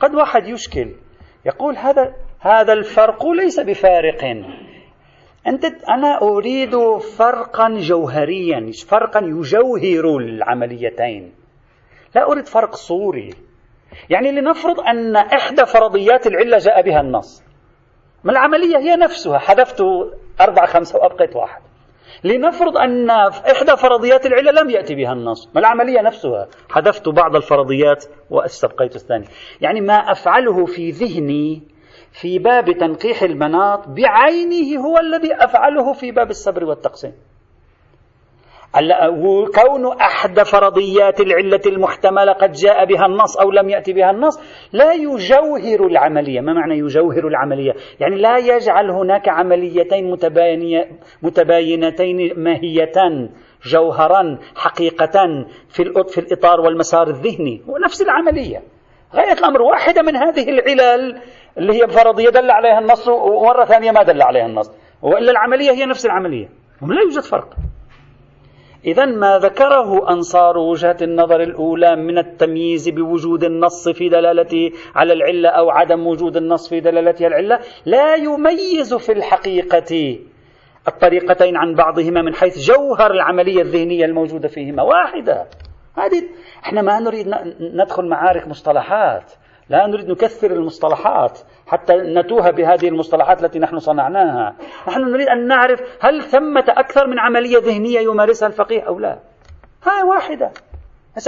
قد 0.00 0.14
واحد 0.14 0.48
يشكل 0.48 0.94
يقول 1.46 1.76
هذا 1.76 2.14
هذا 2.40 2.72
الفرق 2.72 3.26
ليس 3.26 3.60
بفارق. 3.60 4.24
أنت 5.46 5.64
أنا 5.64 6.22
أريد 6.22 6.98
فرقا 6.98 7.68
جوهريا 7.78 8.70
فرقا 8.88 9.20
يجوهر 9.20 10.16
العمليتين. 10.16 11.32
لا 12.14 12.32
أريد 12.32 12.46
فرق 12.46 12.74
صوري. 12.74 13.34
يعني 14.10 14.32
لنفرض 14.32 14.80
أن 14.80 15.16
إحدى 15.16 15.66
فرضيات 15.66 16.26
العلة 16.26 16.58
جاء 16.58 16.82
بها 16.82 17.00
النص. 17.00 17.42
ما 18.24 18.32
العملية؟ 18.32 18.78
هي 18.78 18.96
نفسها. 18.96 19.38
حذفت 19.38 19.82
أربعة 20.40 20.66
خمسة 20.66 20.98
وأبقيت 20.98 21.36
واحد. 21.36 21.62
لنفرض 22.24 22.76
أن 22.76 23.10
إحدى 23.10 23.76
فرضيات 23.76 24.26
العلة 24.26 24.62
لم 24.62 24.70
يأتي 24.70 24.94
بها 24.94 25.12
النص. 25.12 25.48
ما 25.54 25.60
العملية 25.60 26.00
نفسها؟ 26.00 26.48
حذفت 26.70 27.08
بعض 27.08 27.36
الفرضيات 27.36 28.04
وأستبقيت 28.30 28.96
الثانية 28.96 29.26
يعني 29.60 29.80
ما 29.80 29.94
أفعله 29.94 30.66
في 30.66 30.90
ذهني 30.90 31.62
في 32.12 32.38
باب 32.38 32.72
تنقيح 32.72 33.22
المناط 33.22 33.88
بعينه 33.88 34.80
هو 34.86 34.98
الذي 34.98 35.34
أفعله 35.34 35.92
في 35.92 36.10
باب 36.10 36.30
الصبر 36.30 36.64
والتقسيم. 36.64 37.12
كون 39.54 40.00
أحد 40.00 40.40
فرضيات 40.40 41.20
العلة 41.20 41.60
المحتملة 41.66 42.32
قد 42.32 42.52
جاء 42.52 42.84
بها 42.84 43.06
النص 43.06 43.36
أو 43.36 43.50
لم 43.50 43.68
يأتي 43.68 43.92
بها 43.92 44.10
النص 44.10 44.40
لا 44.72 44.92
يجوهر 44.92 45.86
العملية. 45.86 46.40
ما 46.40 46.52
معنى 46.52 46.78
يجوهر 46.78 47.28
العملية؟ 47.28 47.72
يعني 48.00 48.16
لا 48.16 48.36
يجعل 48.36 48.90
هناك 48.90 49.28
عمليتين 49.28 50.10
متباينتين 51.22 52.32
ماهية 52.36 53.28
جوهرا 53.66 54.38
حقيقة 54.56 55.44
في 55.68 55.84
في 56.08 56.18
الإطار 56.18 56.60
والمسار 56.60 57.08
الذهني. 57.08 57.62
هو 57.68 57.78
نفس 57.84 58.02
العملية. 58.02 58.62
غاية 59.14 59.32
الأمر 59.32 59.62
واحدة 59.62 60.02
من 60.02 60.16
هذه 60.16 60.48
العلل 60.48 61.20
اللي 61.58 61.82
هي 61.82 61.88
فرضية 61.88 62.28
دل 62.28 62.50
عليها 62.50 62.78
النص 62.78 63.08
ومرة 63.08 63.64
ثانية 63.64 63.90
ما 63.90 64.02
دل 64.02 64.22
عليها 64.22 64.46
النص. 64.46 64.70
وإلا 65.02 65.30
العملية 65.30 65.70
هي 65.70 65.86
نفس 65.86 66.06
العملية. 66.06 66.48
لا 66.82 67.02
يوجد 67.02 67.22
فرق. 67.22 67.56
إذا 68.84 69.04
ما 69.06 69.38
ذكره 69.38 70.10
أنصار 70.10 70.58
وجهة 70.58 70.96
النظر 71.02 71.42
الأولى 71.42 71.96
من 71.96 72.18
التمييز 72.18 72.88
بوجود 72.88 73.44
النص 73.44 73.88
في 73.88 74.08
دلالته 74.08 74.70
على 74.94 75.12
العلة 75.12 75.48
أو 75.48 75.70
عدم 75.70 76.06
وجود 76.06 76.36
النص 76.36 76.68
في 76.68 76.80
دلالته 76.80 77.26
العلة 77.26 77.60
لا 77.86 78.14
يميز 78.14 78.94
في 78.94 79.12
الحقيقة 79.12 80.18
الطريقتين 80.88 81.56
عن 81.56 81.74
بعضهما 81.74 82.22
من 82.22 82.34
حيث 82.34 82.58
جوهر 82.58 83.10
العملية 83.10 83.62
الذهنية 83.62 84.04
الموجودة 84.04 84.48
فيهما. 84.48 84.82
واحدة. 84.82 85.46
هذه 85.96 86.22
إحنا 86.64 86.82
ما 86.82 87.00
نريد 87.00 87.34
ندخل 87.60 88.08
معارك 88.08 88.48
مصطلحات. 88.48 89.32
لا 89.70 89.86
نريد 89.86 90.10
نكثر 90.10 90.50
المصطلحات 90.50 91.38
حتى 91.66 91.96
نتوه 91.96 92.50
بهذه 92.50 92.88
المصطلحات 92.88 93.44
التي 93.44 93.58
نحن 93.58 93.78
صنعناها. 93.78 94.56
نحن 94.88 95.00
نريد 95.00 95.28
أن 95.28 95.46
نعرف 95.46 95.80
هل 96.00 96.22
ثمة 96.22 96.64
أكثر 96.68 97.06
من 97.06 97.18
عملية 97.18 97.58
ذهنية 97.58 98.00
يمارسها 98.00 98.48
الفقيه 98.48 98.82
أو 98.82 98.98
لا. 98.98 99.18
هاي 99.84 100.02
واحدة. 100.02 100.50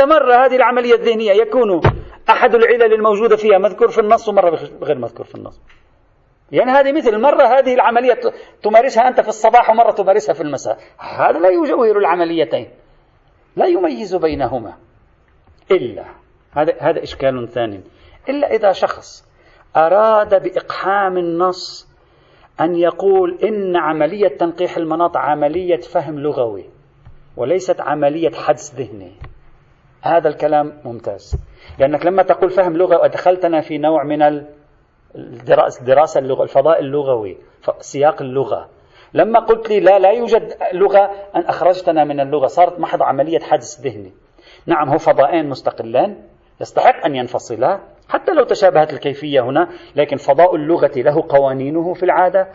مرة 0.00 0.34
هذه 0.34 0.56
العملية 0.56 0.94
الذهنية 0.94 1.32
يكون 1.32 1.80
أحد 2.30 2.54
العلل 2.54 2.92
الموجودة 2.94 3.36
فيها 3.36 3.58
مذكور 3.58 3.88
في 3.88 4.00
النص 4.00 4.28
ومرة 4.28 4.58
غير 4.82 4.98
مذكور 4.98 5.26
في 5.26 5.34
النص. 5.34 5.60
يعني 6.52 6.70
هذه 6.70 6.92
مثل 6.92 7.20
مرة 7.20 7.42
هذه 7.42 7.74
العملية 7.74 8.20
تمارسها 8.62 9.08
أنت 9.08 9.20
في 9.20 9.28
الصباح 9.28 9.70
ومرة 9.70 9.90
تمارسها 9.90 10.32
في 10.32 10.40
المساء. 10.40 10.78
هذا 10.98 11.38
لا 11.38 11.48
يجوهر 11.48 11.98
العمليتين. 11.98 12.70
لا 13.56 13.66
يميز 13.66 14.14
بينهما. 14.14 14.74
إلا. 15.70 16.04
هذا 16.52 16.74
هذا 16.80 17.02
إشكال 17.02 17.48
ثاني. 17.48 17.80
إلا 18.28 18.54
إذا 18.54 18.72
شخص 18.72 19.24
أراد 19.76 20.42
بإقحام 20.42 21.18
النص 21.18 21.88
أن 22.60 22.76
يقول 22.76 23.38
إن 23.44 23.76
عملية 23.76 24.28
تنقيح 24.28 24.76
المناط 24.76 25.16
عملية 25.16 25.80
فهم 25.80 26.20
لغوي 26.20 26.64
وليست 27.36 27.80
عملية 27.80 28.30
حدس 28.30 28.74
ذهني. 28.74 29.12
هذا 30.02 30.28
الكلام 30.28 30.80
ممتاز. 30.84 31.36
لأنك 31.78 32.06
لما 32.06 32.22
تقول 32.22 32.50
فهم 32.50 32.76
لغة 32.76 33.04
أدخلتنا 33.04 33.60
في 33.60 33.78
نوع 33.78 34.04
من 34.04 34.44
الدراسة 35.14 36.18
اللغة 36.18 36.42
الفضاء 36.42 36.80
اللغوي 36.80 37.38
سياق 37.80 38.22
اللغة. 38.22 38.68
لما 39.14 39.40
قلت 39.40 39.68
لي 39.68 39.80
لا 39.80 39.98
لا 39.98 40.10
يوجد 40.10 40.56
لغة 40.72 41.10
أن 41.36 41.40
أخرجتنا 41.40 42.04
من 42.04 42.20
اللغة 42.20 42.46
صارت 42.46 42.80
محض 42.80 43.02
عملية 43.02 43.40
حدس 43.40 43.80
ذهني. 43.80 44.12
نعم 44.66 44.88
هو 44.88 44.98
فضاءين 44.98 45.48
مستقلان 45.48 46.16
يستحق 46.60 47.04
أن 47.04 47.16
ينفصلا 47.16 47.80
حتى 48.08 48.32
لو 48.32 48.44
تشابهت 48.44 48.92
الكيفية 48.92 49.40
هنا 49.40 49.68
لكن 49.96 50.16
فضاء 50.16 50.56
اللغة 50.56 50.92
له 50.96 51.24
قوانينه 51.28 51.94
في 51.94 52.02
العادة. 52.02 52.48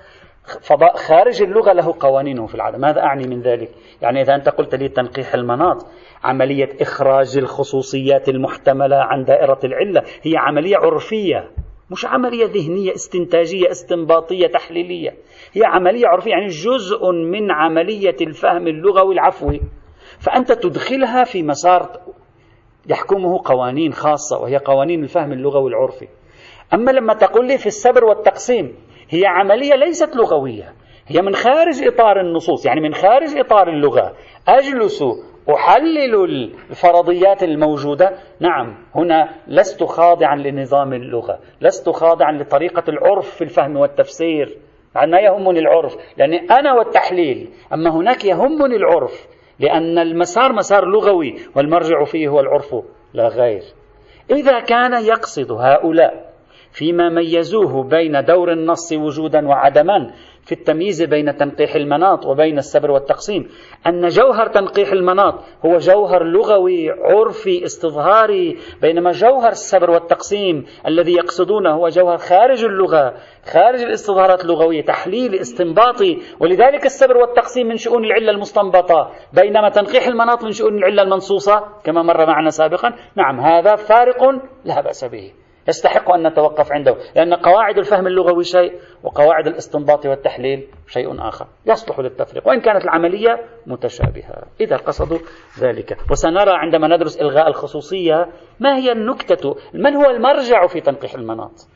فضاء 0.61 0.95
خارج 0.95 1.41
اللغة 1.41 1.73
له 1.73 1.95
قوانينه 1.99 2.45
في 2.45 2.55
العادة. 2.55 2.77
ماذا 2.77 3.01
أعني 3.01 3.27
من 3.27 3.41
ذلك؟ 3.41 3.69
يعني 4.01 4.21
إذا 4.21 4.35
أنت 4.35 4.49
قلت 4.49 4.75
لي 4.75 4.89
تنقيح 4.89 5.33
المناط 5.33 5.85
عملية 6.23 6.69
إخراج 6.81 7.37
الخصوصيات 7.37 8.29
المحتملة 8.29 8.95
عن 8.95 9.23
دائرة 9.23 9.59
العلة 9.63 10.03
هي 10.23 10.37
عملية 10.37 10.77
عرفية 10.77 11.51
مش 11.91 12.05
عملية 12.05 12.45
ذهنية 12.45 12.93
استنتاجية 12.93 13.71
استنباطية 13.71 14.47
تحليلية. 14.47 15.09
هي 15.53 15.61
عملية 15.65 16.07
عرفية 16.07 16.31
يعني 16.31 16.47
جزء 16.47 17.11
من 17.11 17.51
عملية 17.51 18.15
الفهم 18.21 18.67
اللغوي 18.67 19.13
العفوي. 19.13 19.61
فأنت 20.19 20.51
تدخلها 20.51 21.23
في 21.23 21.43
مسار 21.43 21.99
يحكمه 22.87 23.41
قوانين 23.45 23.93
خاصة 23.93 24.41
وهي 24.41 24.57
قوانين 24.57 25.03
الفهم 25.03 25.31
اللغوي 25.31 25.69
العرفي. 25.69 26.07
أما 26.73 26.91
لما 26.91 27.13
تقول 27.13 27.47
لي 27.47 27.57
في 27.57 27.67
السبر 27.67 28.05
والتقسيم 28.05 28.75
هي 29.09 29.25
عملية 29.25 29.75
ليست 29.75 30.15
لغوية 30.15 30.73
هي 31.07 31.21
من 31.21 31.35
خارج 31.35 31.87
إطار 31.87 32.21
النصوص 32.21 32.65
يعني 32.65 32.81
من 32.81 32.93
خارج 32.93 33.37
إطار 33.37 33.69
اللغة. 33.69 34.13
أجلس 34.47 35.03
أحلل 35.55 36.15
الفرضيات 36.69 37.43
الموجودة؟ 37.43 38.11
نعم 38.39 38.77
هنا 38.95 39.29
لست 39.47 39.83
خاضعا 39.83 40.35
لنظام 40.35 40.93
اللغة 40.93 41.39
لست 41.61 41.89
خاضعا 41.89 42.31
لطريقة 42.31 42.83
العرف 42.89 43.29
في 43.29 43.43
الفهم 43.43 43.77
والتفسير. 43.77 44.57
ما 44.95 45.19
يهمني 45.19 45.59
العرف 45.59 45.95
لأني 46.17 46.37
أنا 46.51 46.73
والتحليل 46.73 47.49
أما 47.73 47.89
هناك 47.89 48.25
يهمني 48.25 48.75
العرف. 48.75 49.27
لأن 49.59 49.99
المسار 49.99 50.53
مسار 50.53 50.85
لغوي 50.85 51.35
والمرجع 51.55 52.03
فيه 52.03 52.27
هو 52.27 52.39
العرف 52.39 52.75
لا 53.13 53.27
غير. 53.27 53.61
إذا 54.31 54.59
كان 54.59 55.05
يقصد 55.05 55.51
هؤلاء 55.51 56.33
فيما 56.71 57.09
ميزوه 57.09 57.83
بين 57.83 58.25
دور 58.25 58.51
النص 58.51 58.93
وجودا 58.93 59.47
وعدما 59.47 60.11
في 60.47 60.51
التمييز 60.51 61.03
بين 61.03 61.37
تنقيح 61.37 61.75
المناط 61.75 62.25
وبين 62.25 62.57
السبر 62.57 62.91
والتقسيم. 62.91 63.49
أن 63.87 64.07
جوهر 64.07 64.47
تنقيح 64.47 64.91
المناط 64.91 65.35
هو 65.65 65.77
جوهر 65.77 66.23
لغوي 66.23 66.89
عرفي 66.91 67.65
استظهاري 67.65 68.57
بينما 68.81 69.11
جوهر 69.11 69.49
السبر 69.49 69.89
والتقسيم 69.91 70.65
الذي 70.87 71.13
يقصدونه 71.13 71.71
هو 71.71 71.87
جوهر 71.87 72.17
خارج 72.17 72.63
اللغة 72.63 73.13
خارج 73.53 73.81
الاستظهارات 73.81 74.43
اللغوية 74.43 74.81
تحليل 74.81 75.35
استنباطي 75.35 76.17
ولذلك 76.39 76.85
السبر 76.85 77.17
والتقسيم 77.17 77.67
من 77.67 77.77
شؤون 77.77 78.05
العلة 78.05 78.31
المستنبطة. 78.31 79.11
بينما 79.33 79.69
تنقيح 79.69 80.07
المناط 80.07 80.43
من 80.43 80.51
شؤون 80.51 80.77
العلة 80.77 81.01
المنصوصة 81.01 81.63
كما 81.83 82.01
مر 82.01 82.25
معنا 82.25 82.49
سابقا 82.49 82.93
نعم 83.15 83.39
هذا 83.39 83.75
فارق 83.75 84.23
لا 84.65 84.81
بأس 84.81 85.05
به. 85.05 85.46
يستحق 85.67 86.11
أن 86.11 86.27
نتوقف 86.27 86.71
عنده. 86.71 86.95
لأن 87.15 87.33
قواعد 87.33 87.77
الفهم 87.77 88.07
اللغوي 88.07 88.43
شيء 88.43 88.73
وقواعد 89.03 89.47
الاستنباط 89.47 90.05
والتحليل 90.05 90.67
شيء 90.87 91.27
آخر. 91.27 91.47
يصلح 91.65 91.99
للتفريق 91.99 92.47
وإن 92.47 92.61
كانت 92.61 92.83
العملية 92.83 93.45
متشابهة. 93.67 94.43
إذا 94.61 94.77
قصدوا 94.77 95.19
ذلك. 95.59 95.97
وسنرى 96.11 96.51
عندما 96.51 96.87
ندرس 96.95 97.21
إلغاء 97.21 97.47
الخصوصية 97.47 98.27
ما 98.59 98.77
هي 98.77 98.91
النكتة؟ 98.91 99.55
من 99.73 99.95
هو 99.95 100.05
المرجع 100.05 100.67
في 100.67 100.81
تنقيح 100.81 101.13
المناط؟ 101.13 101.67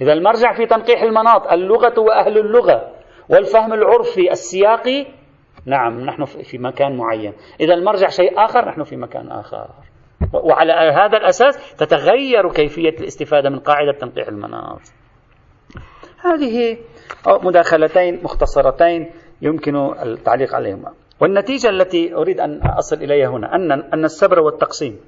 إذا 0.00 0.12
المرجع 0.12 0.52
في 0.52 0.66
تنقيح 0.66 1.02
المناط 1.02 1.52
اللغة 1.52 2.00
وأهل 2.00 2.38
اللغة 2.38 2.92
والفهم 3.28 3.72
العرفي 3.72 4.30
السياقي 4.30 5.06
نعم 5.66 6.00
نحن 6.00 6.24
في 6.24 6.58
مكان 6.58 6.96
معين. 6.96 7.32
إذا 7.60 7.74
المرجع 7.74 8.08
شيء 8.08 8.44
آخر 8.44 8.68
نحن 8.68 8.82
في 8.82 8.96
مكان 8.96 9.30
آخر. 9.30 9.68
وعلى 10.32 10.72
هذا 10.72 11.16
الأساس 11.18 11.74
تتغير 11.74 12.52
كيفية 12.52 12.88
الاستفادة 13.00 13.50
من 13.50 13.58
قاعدة 13.58 13.92
تنقيح 13.92 14.28
المناط 14.28 14.80
هذه 16.24 16.78
مداخلتين 17.42 18.20
مختصرتين 18.24 19.10
يمكن 19.42 19.76
التعليق 19.76 20.54
عليهما. 20.54 20.92
والنتيجة 21.20 21.68
التي 21.68 22.14
أريد 22.14 22.40
أن 22.40 22.60
أصل 22.78 22.96
إليها 22.96 23.28
هنا 23.28 23.54
أن 23.54 23.72
أن 23.72 24.04
السبر 24.04 24.40
والتقسيم 24.40 25.00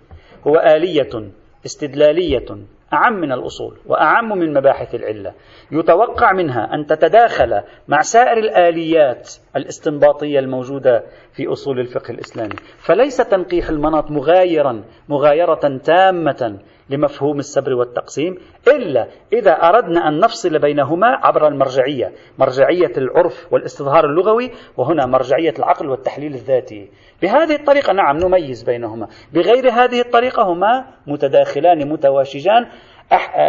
هو 0.47 0.57
آلية 0.57 1.31
استدلالية 1.67 2.47
أعم 2.93 3.13
من 3.13 3.33
الأصول 3.33 3.77
وأعم 3.87 4.39
من 4.39 4.53
مباحث 4.55 4.95
العلة. 4.95 5.33
يتوقع 5.73 6.33
منها 6.33 6.75
أن 6.75 6.87
تتداخل 6.87 7.61
مع 7.89 8.03
سائر 8.03 8.39
الآليات 8.39 9.35
الاستنباطية 9.57 10.39
الموجودة 10.39 11.05
في 11.33 11.53
أصول 11.53 11.81
الفقه 11.81 12.11
الإسلامي. 12.11 12.57
فليس 12.79 13.17
تنقيح 13.17 13.69
المناط 13.69 14.11
مغايرا 14.11 14.85
مغايرة 15.09 15.79
تامة 15.85 16.59
لمفهوم 16.91 17.39
السبر 17.39 17.75
والتقسيم 17.75 18.39
إلا 18.69 19.09
إذا 19.33 19.53
أردنا 19.53 20.09
أن 20.09 20.21
نفصل 20.21 20.59
بينهما 20.59 21.07
عبر 21.07 21.49
المرجعية 21.49 22.13
مرجعية 22.39 22.93
العرف 22.97 23.53
والاستظهار 23.53 24.05
اللغوي 24.05 24.51
وهنا 24.77 25.07
مرجعية 25.07 25.55
العقل 25.59 25.91
والتحليل 25.91 26.35
الذاتي. 26.35 26.91
بهذه 27.23 27.55
الطريقة 27.55 27.93
نعم 27.93 28.17
نميز 28.17 28.63
بينهما. 28.63 29.09
بغير 29.33 29.71
هذه 29.71 30.01
الطريقة 30.01 30.43
هما 30.43 30.87
متداخلان 31.07 31.89
متواشجان. 31.89 32.67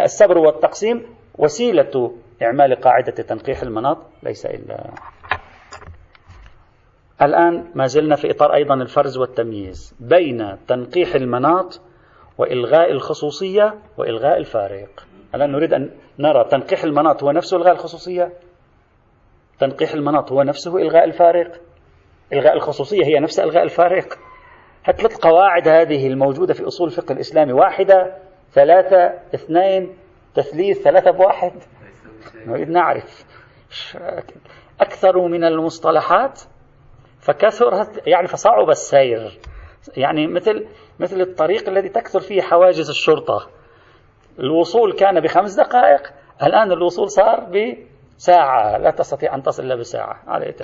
السبر 0.04 0.38
والتقسيم 0.38 1.02
وسيلة 1.38 2.12
إعمال 2.42 2.74
قاعدة 2.74 3.12
تنقيح 3.12 3.62
المناط 3.62 3.98
ليس 4.22 4.46
إلا. 4.46 4.90
الآن 7.22 7.64
ما 7.74 7.86
زلنا 7.86 8.16
في 8.16 8.30
إطار 8.30 8.54
أيضا 8.54 8.74
الفرز 8.74 9.18
والتمييز 9.18 9.94
بين 10.00 10.56
تنقيح 10.68 11.14
المناط 11.14 11.80
وإلغاء 12.38 12.92
الخصوصية 12.92 13.74
وإلغاء 13.98 14.38
الفارق. 14.38 15.06
الآن 15.34 15.52
نريد 15.52 15.72
أن 15.74 15.90
نرى 16.18 16.44
تنقيح 16.44 16.84
المناط 16.84 17.22
هو 17.22 17.30
نفسه 17.30 17.56
إلغاء 17.56 17.72
الخصوصية؟ 17.72 18.32
تنقيح 19.58 19.92
المناط 19.92 20.32
هو 20.32 20.42
نفسه 20.42 20.76
إلغاء 20.76 21.04
الفارق؟ 21.04 21.60
إلغاء 22.32 22.54
الخصوصية 22.54 23.04
هي 23.04 23.20
نفس 23.20 23.40
إلغاء 23.40 23.62
الفارق. 23.62 24.18
هالثلاث 24.84 25.16
قواعد 25.16 25.68
هذه 25.68 26.06
الموجودة 26.06 26.54
في 26.54 26.66
أصول 26.66 26.88
الفقه 26.88 27.12
الإسلامي 27.12 27.52
واحدة 27.52 28.16
ثلاثة 28.52 29.20
اثنين 29.34 29.96
تثليث 30.34 30.82
ثلاثة 30.82 31.10
بواحد 31.10 31.52
نريد 32.46 32.68
نعرف. 32.68 33.24
أكثر 34.80 35.28
من 35.28 35.44
المصطلحات 35.44 36.40
فكثرت 37.20 38.06
يعني 38.06 38.26
فصعب 38.26 38.70
السير. 38.70 39.38
يعني 39.96 40.26
مثل 40.26 40.66
مثل 41.00 41.20
الطريق 41.20 41.68
الذي 41.68 41.88
تكثر 41.88 42.20
فيه 42.20 42.42
حواجز 42.42 42.88
الشرطة. 42.88 43.48
الوصول 44.38 44.92
كان 44.92 45.20
بخمس 45.20 45.54
دقائق 45.54 46.12
الآن 46.42 46.72
الوصول 46.72 47.10
صار 47.10 47.40
بساعة. 47.40 48.78
لا 48.78 48.90
تستطيع 48.90 49.34
أن 49.34 49.42
تصل 49.42 49.62
إلا 49.64 49.74
بساعة. 49.74 50.22
على 50.26 50.46
أي 50.46 50.54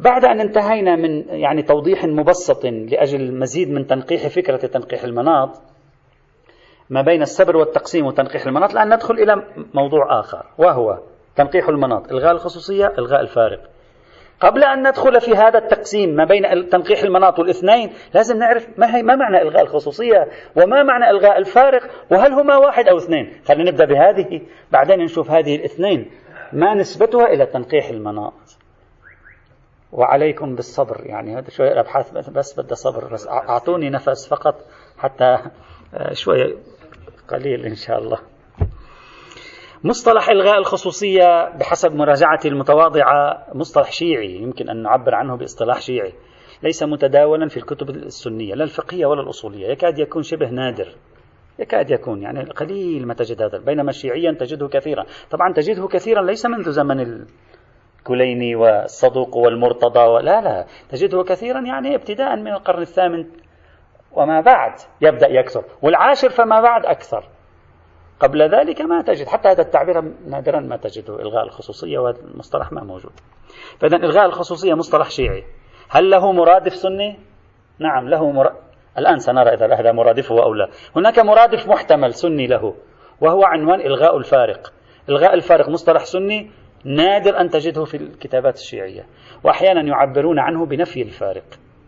بعد 0.00 0.24
أن 0.24 0.40
انتهينا 0.40 0.96
من 0.96 1.28
يعني 1.28 1.62
توضيح 1.62 2.04
مبسط 2.04 2.64
لأجل 2.64 3.38
مزيد 3.38 3.70
من 3.70 3.86
تنقيح 3.86 4.28
فكرة 4.28 4.56
تنقيح 4.56 5.04
المناط 5.04 5.50
ما 6.90 7.02
بين 7.02 7.22
السبر 7.22 7.56
والتقسيم 7.56 8.06
وتنقيح 8.06 8.46
المناط 8.46 8.70
الآن 8.70 8.94
ندخل 8.94 9.14
إلى 9.14 9.34
موضوع 9.74 10.20
آخر 10.20 10.46
وهو 10.58 10.98
تنقيح 11.36 11.68
المناط 11.68 12.12
إلغاء 12.12 12.32
الخصوصية 12.32 12.86
إلغاء 12.98 13.20
الفارق. 13.20 13.60
قبل 14.40 14.64
أن 14.64 14.88
ندخل 14.88 15.20
في 15.20 15.34
هذا 15.34 15.58
التقسيم 15.58 16.10
ما 16.10 16.24
بين 16.24 16.68
تنقيح 16.68 17.02
المناط 17.02 17.38
والاثنين 17.38 17.92
لازم 18.14 18.38
نعرف 18.38 18.68
ما 18.76 18.96
هي 18.96 19.02
ما 19.02 19.16
معنى 19.16 19.42
إلغاء 19.42 19.62
الخصوصية 19.62 20.28
وما 20.56 20.82
معنى 20.82 21.10
إلغاء 21.10 21.38
الفارق 21.38 21.82
وهل 22.10 22.32
هما 22.32 22.56
واحد 22.56 22.88
أو 22.88 22.96
اثنين؟ 22.96 23.40
خلينا 23.48 23.70
نبدأ 23.70 23.84
بهذه 23.84 24.40
بعدين 24.72 24.98
نشوف 24.98 25.30
هذه 25.30 25.56
الاثنين. 25.56 26.10
ما 26.52 26.74
نسبتها 26.74 27.26
إلى 27.26 27.46
تنقيح 27.46 27.88
المناط؟ 27.88 28.58
وعليكم 29.92 30.54
بالصبر 30.54 31.06
يعني 31.06 31.38
هذا 31.38 31.50
شوية 31.50 31.72
الأبحاث 31.72 32.28
بس 32.28 32.60
بدها 32.60 32.74
صبر 32.74 33.12
بس 33.12 33.28
أعطوني 33.28 33.90
نفس 33.90 34.28
فقط 34.28 34.64
حتى 34.98 35.38
آه، 35.94 36.12
شوية 36.12 36.54
قليل 37.28 37.64
إن 37.66 37.74
شاء 37.74 37.98
الله. 37.98 38.18
مصطلح 39.84 40.28
إلغاء 40.28 40.58
الخصوصية 40.58 41.48
بحسب 41.58 41.94
مراجعتي 41.94 42.48
المتواضعة 42.48 43.46
مصطلح 43.54 43.92
شيعي 43.92 44.34
يمكن 44.34 44.68
أن 44.70 44.82
نعبر 44.82 45.14
عنه 45.14 45.36
باصطلاح 45.36 45.80
شيعي. 45.80 46.12
ليس 46.62 46.82
متداولا 46.82 47.48
في 47.48 47.56
الكتب 47.56 47.90
السنية 47.90 48.54
لا 48.54 48.64
الفقهية 48.64 49.06
ولا 49.06 49.20
الأصولية. 49.20 49.66
يكاد 49.66 49.98
يكون 49.98 50.22
شبه 50.22 50.50
نادر. 50.50 50.88
يكاد 51.58 51.90
يكون 51.90 52.22
يعني 52.22 52.44
قليل 52.44 53.06
ما 53.06 53.14
تجد 53.14 53.42
هذا. 53.42 53.58
بينما 53.58 53.92
شيعيا 53.92 54.32
تجده 54.40 54.68
كثيرا. 54.68 55.04
طبعا 55.30 55.52
تجده 55.52 55.86
كثيرا 55.86 56.22
ليس 56.22 56.46
منذ 56.46 56.70
زمن 56.70 57.26
الكليني 58.00 58.56
والصدوق 58.56 59.36
والمرتضى 59.36 60.22
لا 60.22 60.40
لا. 60.40 60.66
تجده 60.88 61.22
كثيرا 61.22 61.60
يعني 61.60 61.94
ابتداء 61.94 62.36
من 62.36 62.52
القرن 62.52 62.82
الثامن 62.82 63.26
وما 64.12 64.40
بعد. 64.40 64.72
يبدأ 65.00 65.28
يكثر. 65.28 65.64
والعاشر 65.82 66.28
فما 66.28 66.60
بعد 66.60 66.86
أكثر. 66.86 67.24
قبل 68.20 68.42
ذلك 68.42 68.80
ما 68.80 69.02
تجد 69.02 69.26
حتى 69.26 69.48
هذا 69.48 69.62
التعبير 69.62 70.02
نادرا 70.26 70.60
ما 70.60 70.76
تجده 70.76 71.20
إلغاء 71.20 71.44
الخصوصية 71.44 71.98
والمصطلح 71.98 72.72
ما 72.72 72.84
موجود. 72.84 73.12
فإذا 73.78 73.96
إلغاء 73.96 74.26
الخصوصية 74.26 74.74
مصطلح 74.74 75.10
شيعي. 75.10 75.44
هل 75.88 76.10
له 76.10 76.32
مرادف 76.32 76.74
سني؟ 76.74 77.18
نعم 77.78 78.08
له 78.08 78.30
مر... 78.30 78.52
الآن 78.98 79.18
سنرى 79.18 79.54
إذا 79.54 79.74
هذا 79.74 79.92
مرادفه 79.92 80.42
أو 80.42 80.54
لا. 80.54 80.68
هناك 80.96 81.18
مرادف 81.18 81.68
محتمل 81.68 82.14
سني 82.14 82.46
له 82.46 82.74
وهو 83.20 83.44
عنوان 83.44 83.80
إلغاء 83.80 84.16
الفارق. 84.16 84.72
إلغاء 85.08 85.34
الفارق 85.34 85.68
مصطلح 85.68 86.04
سني 86.04 86.50
نادر 86.84 87.40
أن 87.40 87.50
تجده 87.50 87.84
في 87.84 87.96
الكتابات 87.96 88.56
الشيعية 88.56 89.06
وأحيانا 89.44 89.80
يعبرون 89.80 90.38
عنه 90.38 90.66
بنفي 90.66 91.02
الفارق. 91.02 91.44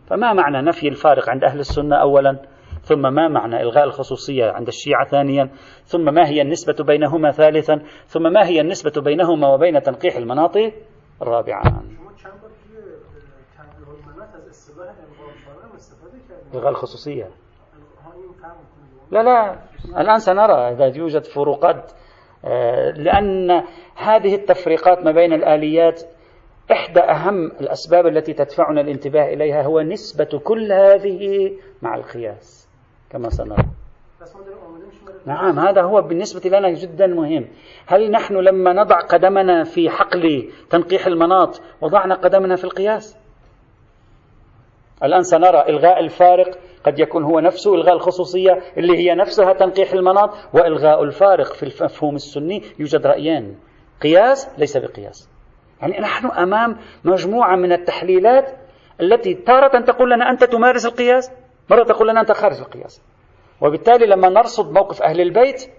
فما 0.06 0.32
معنى 0.32 0.62
نفي 0.62 0.88
الفارق 0.88 1.28
عند 1.28 1.44
أهل 1.44 1.60
السنة 1.60 1.96
أولا؟ 1.96 2.36
ثم 2.82 3.14
ما 3.14 3.28
معنى 3.28 3.62
إلغاء 3.62 3.84
الخصوصية 3.84 4.50
عند 4.50 4.68
الشيعة 4.68 5.04
ثانيا؟ 5.04 5.50
ثم 5.84 6.14
ما 6.14 6.28
هي 6.28 6.42
النسبة 6.42 6.84
بينهما 6.84 7.30
ثالثا؟ 7.30 7.82
ثم 8.06 8.22
ما 8.22 8.46
هي 8.46 8.60
النسبة 8.60 9.02
بينهما 9.02 9.54
وبين 9.54 9.82
تنقيح 9.82 10.16
المناطق؟ 10.16 10.72
رابعا 11.22 11.62
إلغاء 16.54 16.70
الخصوصية. 16.70 17.30
لا 19.10 19.22
لا 19.22 19.58
الآن 20.00 20.18
سنرى 20.18 20.72
إذا 20.72 20.96
يوجد 20.96 21.24
فروقات 21.24 21.92
آه، 22.44 22.90
لأن 22.90 23.50
هذه 23.96 24.34
التفريقات 24.34 25.04
ما 25.04 25.12
بين 25.12 25.32
الآليات 25.32 26.02
إحدى 26.72 27.00
أهم 27.00 27.46
الأسباب 27.46 28.06
التي 28.06 28.32
تدفعنا 28.32 28.80
الانتباه 28.80 29.24
إليها 29.24 29.62
هو 29.62 29.80
نسبة 29.80 30.40
كل 30.44 30.72
هذه 30.72 31.50
مع 31.82 31.94
القياس. 31.94 32.69
كما 33.10 33.30
سنرى. 33.30 33.64
نعم 35.26 35.58
هذا 35.58 35.82
هو 35.82 36.02
بالنسبة 36.02 36.58
لنا 36.58 36.70
جدا 36.70 37.06
مهم. 37.06 37.48
هل 37.86 38.10
نحن 38.10 38.34
لما 38.34 38.72
نضع 38.72 39.00
قدمنا 39.00 39.64
في 39.64 39.90
حقل 39.90 40.50
تنقيح 40.70 41.06
المناط 41.06 41.60
وضعنا 41.80 42.14
قدمنا 42.14 42.56
في 42.56 42.64
القياس؟ 42.64 43.16
الآن 45.04 45.22
سنرى 45.22 45.60
إلغاء 45.68 46.00
الفارق 46.00 46.58
قد 46.84 46.98
يكون 46.98 47.24
هو 47.24 47.40
نفسه 47.40 47.74
إلغاء 47.74 47.94
الخصوصية 47.94 48.62
اللي 48.76 48.98
هي 48.98 49.14
نفسها 49.14 49.52
تنقيح 49.52 49.92
المناط 49.92 50.30
وإلغاء 50.52 51.02
الفارق 51.02 51.52
في 51.52 51.62
المفهوم 51.62 52.14
السني 52.14 52.62
يوجد 52.78 53.06
رأيين. 53.06 53.58
قياس 54.02 54.48
ليس 54.58 54.76
بقياس. 54.76 55.28
يعني 55.80 56.00
نحن 56.00 56.26
أمام 56.26 56.76
مجموعة 57.04 57.56
من 57.56 57.72
التحليلات 57.72 58.56
التي 59.00 59.34
تارة 59.34 59.80
تقول 59.80 60.10
لنا 60.10 60.30
أنت 60.30 60.44
تمارس 60.44 60.86
القياس. 60.86 61.30
مرة 61.70 61.84
تقول 61.84 62.08
لنا 62.08 62.20
أنت 62.20 62.32
خارج 62.32 62.58
القياس. 62.58 63.02
وبالتالي 63.60 64.06
لما 64.06 64.28
نرصد 64.28 64.72
موقف 64.72 65.02
أهل 65.02 65.20
البيت 65.20 65.70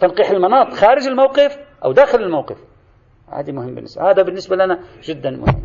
تنقيح 0.00 0.30
المناط 0.30 0.74
خارج 0.74 1.06
الموقف 1.06 1.58
أو 1.84 1.92
داخل 1.92 2.22
الموقف. 2.22 2.56
هذه 3.32 3.52
مهم 3.52 3.74
بالنسبة 3.74 4.10
هذا 4.10 4.22
بالنسبة 4.22 4.56
لنا 4.56 4.80
جدا 5.02 5.30
مهم. 5.30 5.62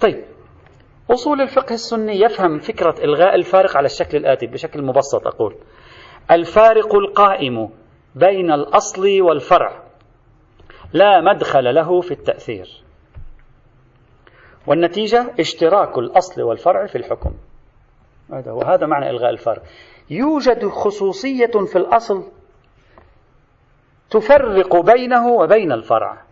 طيب. 0.00 0.24
أصول 1.10 1.40
الفقه 1.40 1.74
السني 1.74 2.20
يفهم 2.20 2.58
فكرة 2.58 2.94
إلغاء 3.04 3.34
الفارق 3.34 3.76
على 3.76 3.86
الشكل 3.86 4.18
الآتي 4.18 4.46
بشكل 4.46 4.82
مبسط 4.82 5.26
أقول. 5.26 5.56
الفارق 6.30 6.94
القائم 6.94 7.70
بين 8.14 8.52
الأصل 8.52 9.20
والفرع. 9.20 9.82
لا 10.92 11.20
مدخل 11.20 11.74
له 11.74 12.00
في 12.00 12.10
التأثير. 12.10 12.85
والنتيجة 14.66 15.34
اشتراك 15.40 15.98
الأصل 15.98 16.42
والفرع 16.42 16.86
في 16.86 16.98
الحكم. 16.98 17.32
هذا 18.32 18.52
وهذا 18.52 18.86
معنى 18.86 19.10
إلغاء 19.10 19.30
الفرق 19.30 19.62
يوجد 20.10 20.68
خصوصية 20.68 21.50
في 21.72 21.76
الأصل 21.76 22.32
تفرق 24.10 24.76
بينه 24.76 25.28
وبين 25.28 25.72
الفرع. 25.72 26.22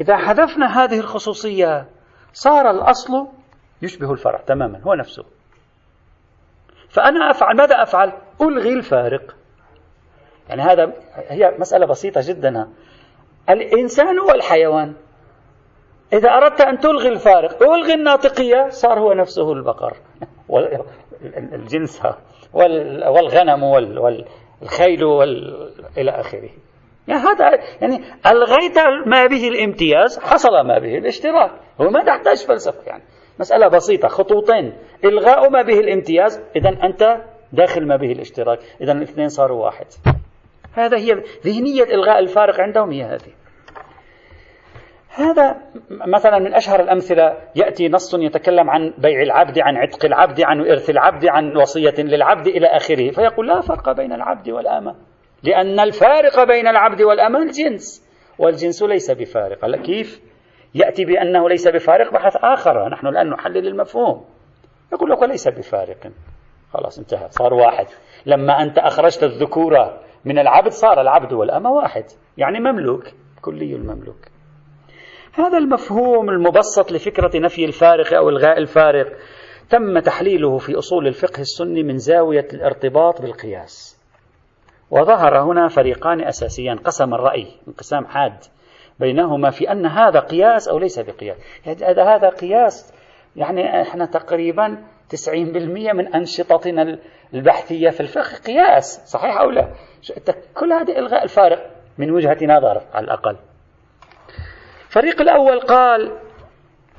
إذا 0.00 0.16
حذفنا 0.16 0.84
هذه 0.84 1.00
الخصوصية 1.00 1.88
صار 2.32 2.70
الأصل 2.70 3.28
يشبه 3.82 4.12
الفرع 4.12 4.40
تماما 4.40 4.80
هو 4.80 4.94
نفسه. 4.94 5.24
فأنا 6.88 7.30
أفعل 7.30 7.56
ماذا 7.56 7.82
أفعل؟ 7.82 8.12
ألغي 8.42 8.72
الفارق. 8.72 9.36
يعني 10.48 10.62
هذا 10.62 10.92
هي 11.14 11.56
مسألة 11.58 11.86
بسيطة 11.86 12.20
جدا. 12.24 12.68
الإنسان 13.50 14.18
هو 14.18 14.30
الحيوان 14.30 14.94
إذا 16.12 16.28
أردت 16.28 16.60
أن 16.60 16.78
تلغي 16.78 17.08
الفارق 17.08 17.62
ألغي 17.62 17.94
الناطقية 17.94 18.68
صار 18.68 18.98
هو 18.98 19.12
نفسه 19.12 19.52
البقر. 19.52 19.96
الجنس 21.54 22.02
والغنم 22.52 23.62
والخيل 23.62 25.04
وال... 25.04 25.70
إلى 25.98 26.10
آخره. 26.10 26.50
يعني 27.08 27.22
هذا 27.22 27.50
يعني 27.80 28.04
ألغيت 28.26 28.78
ما 29.06 29.26
به 29.26 29.48
الامتياز 29.48 30.18
حصل 30.18 30.60
ما 30.60 30.78
به 30.78 30.98
الاشتراك. 30.98 31.50
هو 31.80 31.90
ما 31.90 32.04
تحتاج 32.04 32.36
فلسفة 32.46 32.82
يعني. 32.86 33.02
مسألة 33.38 33.68
بسيطة 33.68 34.08
خطوطين. 34.08 34.72
إلغاء 35.04 35.50
ما 35.50 35.62
به 35.62 35.80
الامتياز 35.80 36.40
إذا 36.56 36.68
أنت 36.68 37.16
داخل 37.52 37.86
ما 37.86 37.96
به 37.96 38.12
الاشتراك. 38.12 38.58
إذا 38.80 38.92
الاثنين 38.92 39.28
صاروا 39.28 39.64
واحد. 39.64 39.86
هذا 40.72 40.96
هي 40.96 41.22
ذهنية 41.44 41.84
إلغاء 41.84 42.18
الفارق 42.18 42.60
عندهم 42.60 42.90
هي 42.90 43.02
هذه. 43.02 43.39
هذا 45.14 45.56
مثلا 45.90 46.38
من 46.38 46.54
أشهر 46.54 46.80
الأمثلة. 46.80 47.36
يأتي 47.56 47.88
نص 47.88 48.14
يتكلم 48.14 48.70
عن 48.70 48.94
بيع 48.98 49.22
العبد 49.22 49.58
عن 49.58 49.76
عتق 49.76 50.04
العبد 50.04 50.40
عن 50.40 50.60
إرث 50.60 50.90
العبد 50.90 51.26
عن 51.26 51.56
وصية 51.56 51.94
للعبد 51.98 52.46
إلى 52.46 52.66
آخره. 52.66 53.10
فيقول 53.10 53.48
لا 53.48 53.60
فرق 53.60 53.92
بين 53.92 54.12
العبد 54.12 54.50
والأمة 54.50 54.94
لأن 55.42 55.80
الفارق 55.80 56.44
بين 56.44 56.68
العبد 56.68 57.02
والأمة 57.02 57.38
الجنس 57.42 58.10
والجنس 58.38 58.82
ليس 58.82 59.10
بفارق. 59.10 59.76
كيف؟ 59.76 60.22
يأتي 60.74 61.04
بأنه 61.04 61.48
ليس 61.48 61.68
بفارق 61.68 62.12
بحث 62.12 62.36
آخر. 62.36 62.88
نحن 62.88 63.06
الآن 63.06 63.30
نحلل 63.30 63.66
المفهوم. 63.66 64.24
يقول 64.92 65.10
لك 65.10 65.22
ليس 65.22 65.48
بفارق. 65.48 66.12
خلاص 66.72 66.98
انتهى 66.98 67.28
صار 67.30 67.54
واحد. 67.54 67.86
لما 68.26 68.62
أنت 68.62 68.78
أخرجت 68.78 69.22
الذكورة 69.22 70.00
من 70.24 70.38
العبد 70.38 70.70
صار 70.70 71.00
العبد 71.00 71.32
والأمة 71.32 71.70
واحد. 71.70 72.04
يعني 72.38 72.60
مملوك 72.60 73.04
كلي 73.42 73.74
المملوك. 73.74 74.39
هذا 75.32 75.58
المفهوم 75.58 76.30
المبسط 76.30 76.92
لفكرة 76.92 77.38
نفي 77.38 77.64
الفارق 77.64 78.14
أو 78.14 78.28
إلغاء 78.28 78.58
الفارق. 78.58 79.16
تم 79.70 79.98
تحليله 79.98 80.58
في 80.58 80.78
أصول 80.78 81.06
الفقه 81.06 81.40
السني 81.40 81.82
من 81.82 81.98
زاوية 81.98 82.48
الارتباط 82.52 83.22
بالقياس. 83.22 84.00
وظهر 84.90 85.42
هنا 85.42 85.68
فريقان 85.68 86.20
أساسيان 86.20 86.78
قسم 86.78 87.14
الرأي 87.14 87.46
انقسام 87.68 88.06
حاد 88.06 88.44
بينهما 89.00 89.50
في 89.50 89.72
أن 89.72 89.86
هذا 89.86 90.20
قياس 90.20 90.68
أو 90.68 90.78
ليس 90.78 90.98
بقياس. 90.98 91.36
يعني 91.66 92.00
هذا 92.02 92.28
قياس 92.28 92.94
يعني 93.36 93.82
إحنا 93.82 94.06
تقريبا 94.06 94.84
90% 95.08 95.34
من 95.94 96.14
أنشطتنا 96.14 96.98
البحثية 97.34 97.90
في 97.90 98.00
الفقه 98.00 98.36
قياس 98.46 99.02
صحيح 99.06 99.40
أو 99.40 99.50
لا؟ 99.50 99.74
كل 100.54 100.72
هذه 100.72 100.98
إلغاء 100.98 101.24
الفارق 101.24 101.70
من 101.98 102.10
وجهة 102.10 102.38
نظر 102.42 102.82
على 102.94 103.04
الأقل. 103.04 103.36
الفريق 104.90 105.20
الأول 105.20 105.60
قال 105.60 106.18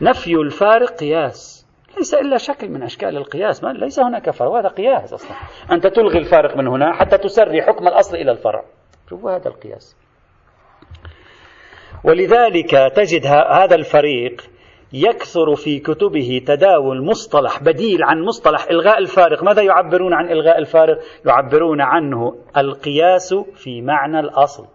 نفي 0.01 0.33
الفارق 0.35 0.89
قياس. 0.89 1.67
ليس 1.97 2.13
إلا 2.13 2.37
شكل 2.37 2.69
من 2.69 2.83
أشكال 2.83 3.17
القياس 3.17 3.63
ما 3.63 3.69
ليس 3.69 3.99
هناك 3.99 4.29
فرق 4.29 4.51
هذا 4.51 4.67
قياس 4.67 5.13
أصلا. 5.13 5.31
أنت 5.71 5.87
تلغي 5.87 6.17
الفارق 6.17 6.57
من 6.57 6.67
هنا 6.67 6.93
حتى 6.93 7.17
تسري 7.17 7.61
حكم 7.61 7.87
الأصل 7.87 8.15
إلى 8.15 8.31
الفرع. 8.31 8.63
شوفوا 9.09 9.31
هذا 9.31 9.47
القياس. 9.47 9.97
ولذلك 12.03 12.71
تجد 12.95 13.25
هذا 13.51 13.75
الفريق 13.75 14.41
يكثر 14.93 15.55
في 15.55 15.79
كتبه 15.79 16.41
تداول 16.47 17.05
مصطلح 17.05 17.63
بديل 17.63 18.03
عن 18.03 18.21
مصطلح 18.21 18.63
إلغاء 18.69 18.97
الفارق. 18.97 19.43
ماذا 19.43 19.61
يعبرون 19.61 20.13
عن 20.13 20.31
إلغاء 20.31 20.57
الفارق؟ 20.57 20.99
يعبرون 21.25 21.81
عنه 21.81 22.35
القياس 22.57 23.33
في 23.33 23.81
معنى 23.81 24.19
الأصل. 24.19 24.67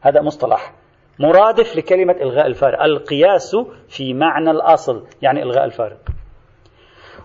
هذا 0.00 0.22
مصطلح. 0.22 0.81
مرادف 1.18 1.76
لكلمة 1.76 2.12
إلغاء 2.12 2.46
الفارق 2.46 2.82
القياس 2.82 3.56
في 3.88 4.14
معنى 4.14 4.50
الأصل 4.50 5.06
يعني 5.22 5.42
إلغاء 5.42 5.64
الفارق 5.64 5.98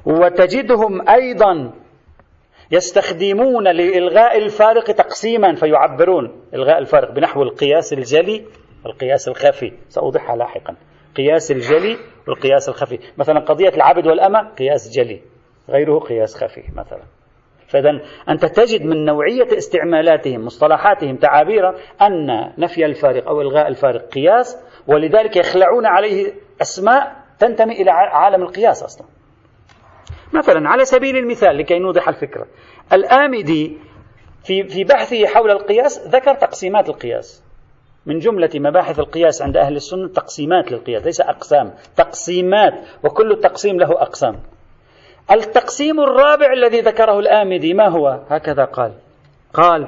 وتجدهم 0.05 1.09
أيضا 1.09 1.71
يستخدمون 2.71 3.63
لإلغاء 3.63 4.37
الفارق 4.37 4.83
تقسيما 4.83 5.55
فيعبرون 5.55 6.41
إلغاء 6.53 6.77
الفارق 6.77 7.11
بنحو 7.11 7.43
القياس 7.43 7.93
الجلي 7.93 8.45
والقياس 8.85 9.27
الخفي. 9.27 9.73
سأوضحها 9.89 10.35
لاحقا. 10.35 10.75
قياس 11.15 11.51
الجلي 11.51 11.97
والقياس 12.27 12.69
الخفي. 12.69 12.99
مثلا 13.17 13.39
قضية 13.39 13.69
العبد 13.69 14.07
والأمة 14.07 14.53
قياس 14.53 14.89
جلي 14.89 15.21
غيره 15.69 15.99
قياس 15.99 16.35
خفي 16.43 16.63
مثلا. 16.75 17.03
فإذا 17.67 18.01
أنت 18.29 18.45
تجد 18.45 18.81
من 18.81 19.05
نوعية 19.05 19.57
استعمالاتهم 19.57 20.45
مصطلحاتهم 20.45 21.15
تعابير 21.15 21.69
أن 22.01 22.51
نفي 22.57 22.85
الفارق 22.85 23.27
أو 23.27 23.41
إلغاء 23.41 23.67
الفارق 23.67 24.07
قياس 24.07 24.57
ولذلك 24.87 25.35
يخلعون 25.35 25.85
عليه 25.85 26.33
أسماء 26.61 27.15
تنتمي 27.39 27.81
إلى 27.81 27.91
عالم 27.91 28.43
القياس 28.43 28.83
أصلا. 28.83 29.07
مثلا 30.33 30.69
على 30.69 30.85
سبيل 30.85 31.17
المثال 31.17 31.57
لكي 31.57 31.79
نوضح 31.79 32.09
الفكرة 32.09 32.47
الآمدي 32.93 33.77
في 34.43 34.63
في 34.63 34.83
بحثه 34.83 35.25
حول 35.25 35.51
القياس 35.51 36.07
ذكر 36.07 36.33
تقسيمات 36.33 36.89
القياس. 36.89 37.43
من 38.05 38.19
جملة 38.19 38.49
مباحث 38.55 38.99
القياس 38.99 39.41
عند 39.41 39.57
أهل 39.57 39.75
السنة 39.75 40.07
تقسيمات 40.07 40.71
للقياس 40.71 41.05
ليس 41.05 41.21
أقسام 41.21 41.73
تقسيمات 41.95 42.73
وكل 43.03 43.39
تقسيم 43.43 43.79
له 43.79 43.91
أقسام. 43.91 44.39
التقسيم 45.31 45.99
الرابع 45.99 46.53
الذي 46.53 46.81
ذكره 46.81 47.19
الآمدي 47.19 47.73
ما 47.73 47.87
هو؟ 47.87 48.19
هكذا 48.29 48.65
قال. 48.65 48.93
قال 49.53 49.87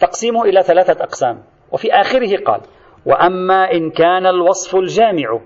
تقسيمه 0.00 0.44
إلى 0.44 0.62
ثلاثة 0.62 1.04
أقسام. 1.04 1.42
وفي 1.72 1.92
آخره 1.92 2.36
قال 2.44 2.60
وأما 3.06 3.72
إن 3.72 3.90
كان 3.90 4.26
الوصف 4.26 4.76
الجامع 4.76 5.40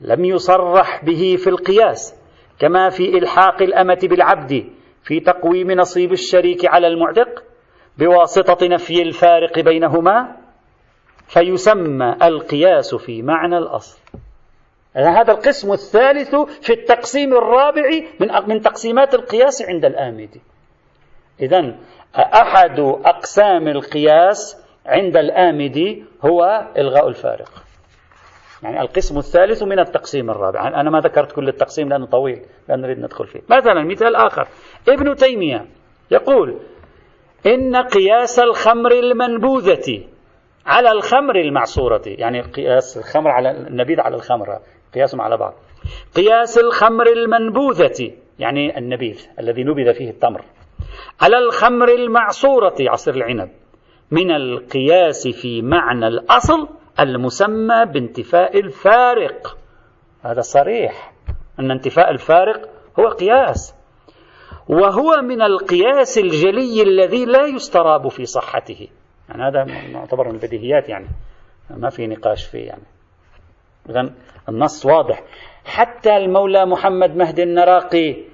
لم 0.00 0.24
يصرح 0.24 1.04
به 1.04 1.36
في 1.38 1.50
القياس 1.50 2.14
كما 2.58 2.88
في 2.90 3.18
إلحاق 3.18 3.62
الأمة 3.62 3.98
بالعبد 4.02 4.64
في 5.02 5.20
تقويم 5.20 5.72
نصيب 5.72 6.12
الشريك 6.12 6.66
على 6.66 6.86
المعتق 6.86 7.42
بواسطة 7.98 8.66
نفي 8.66 9.02
الفارق 9.02 9.58
بينهما 9.58 10.36
فيسمى 11.28 12.16
القياس 12.22 12.94
في 12.94 13.22
معنى 13.22 13.58
الأصل. 13.58 13.98
هذا 14.96 15.32
القسم 15.32 15.72
الثالث 15.72 16.34
في 16.34 16.72
التقسيم 16.72 17.32
الرابع 17.32 17.82
من 18.20 18.28
من 18.48 18.60
تقسيمات 18.60 19.14
القياس 19.14 19.62
عند 19.62 19.84
الآمدي 19.84 20.40
إذا 21.40 21.74
أحد 22.16 22.80
أقسام 23.04 23.68
القياس 23.68 24.64
عند 24.86 25.16
الآمدي 25.16 26.04
هو 26.24 26.66
إلغاء 26.78 27.08
الفارق. 27.08 27.64
يعني 28.62 28.80
القسم 28.80 29.18
الثالث 29.18 29.62
من 29.62 29.78
التقسيم 29.78 30.30
الرابع. 30.30 30.68
أنا 30.80 30.90
ما 30.90 31.00
ذكرت 31.00 31.32
كل 31.32 31.48
التقسيم 31.48 31.88
لأنه 31.88 32.06
طويل 32.06 32.42
لا 32.68 32.76
نريد 32.76 32.98
ندخل 32.98 33.26
فيه. 33.26 33.40
مثلا 33.50 33.84
مثال 33.84 34.16
آخر. 34.16 34.48
ابن 34.88 35.14
تيمية 35.14 35.66
يقول 36.10 36.60
إن 37.46 37.76
قياس 37.76 38.38
الخمر 38.38 38.92
المنبوذة 38.92 40.04
على 40.66 40.92
الخمر 40.92 41.36
المعصورة 41.36 42.02
يعني 42.06 42.40
قياس 42.40 42.96
الخمر 42.96 43.30
على 43.30 43.50
النبيذ 43.50 44.00
على 44.00 44.16
الخمر 44.16 44.58
قياسهم 44.94 45.20
على 45.20 45.36
بعض. 45.36 45.54
قياس 46.16 46.58
الخمر 46.58 47.06
المنبوذة 47.06 48.12
يعني 48.38 48.78
النبيذ 48.78 49.26
الذي 49.38 49.64
نبذ 49.64 49.94
فيه 49.94 50.10
التمر. 50.10 50.44
على 51.20 51.38
الخمر 51.38 51.88
المعصورة 51.88 52.74
عصير 52.80 53.14
العنب. 53.14 53.50
من 54.10 54.30
القياس 54.30 55.28
في 55.28 55.62
معنى 55.62 56.06
الأصل 56.06 56.68
المسمى 57.00 57.84
بانتفاء 57.86 58.58
الفارق. 58.58 59.56
هذا 60.22 60.40
صريح. 60.40 61.12
أن 61.60 61.70
انتفاء 61.70 62.10
الفارق 62.10 62.70
هو 63.00 63.08
قياس. 63.08 63.74
وهو 64.68 65.22
من 65.22 65.42
القياس 65.42 66.18
الجلي 66.18 66.82
الذي 66.82 67.24
لا 67.24 67.46
يستراب 67.46 68.08
في 68.08 68.24
صحته. 68.24 68.88
يعني 69.28 69.42
هذا 69.42 69.64
يعتبر 69.92 70.28
من 70.28 70.34
البديهيات 70.34 70.88
يعني 70.88 71.08
ما 71.70 71.90
في 71.90 72.06
نقاش 72.06 72.44
فيه 72.46 72.66
يعني. 72.66 72.82
إذا 73.90 74.14
النص 74.48 74.86
واضح. 74.86 75.22
حتى 75.64 76.16
المولى 76.16 76.66
محمد 76.66 77.16
مهدي 77.16 77.42
النراقي. 77.42 78.24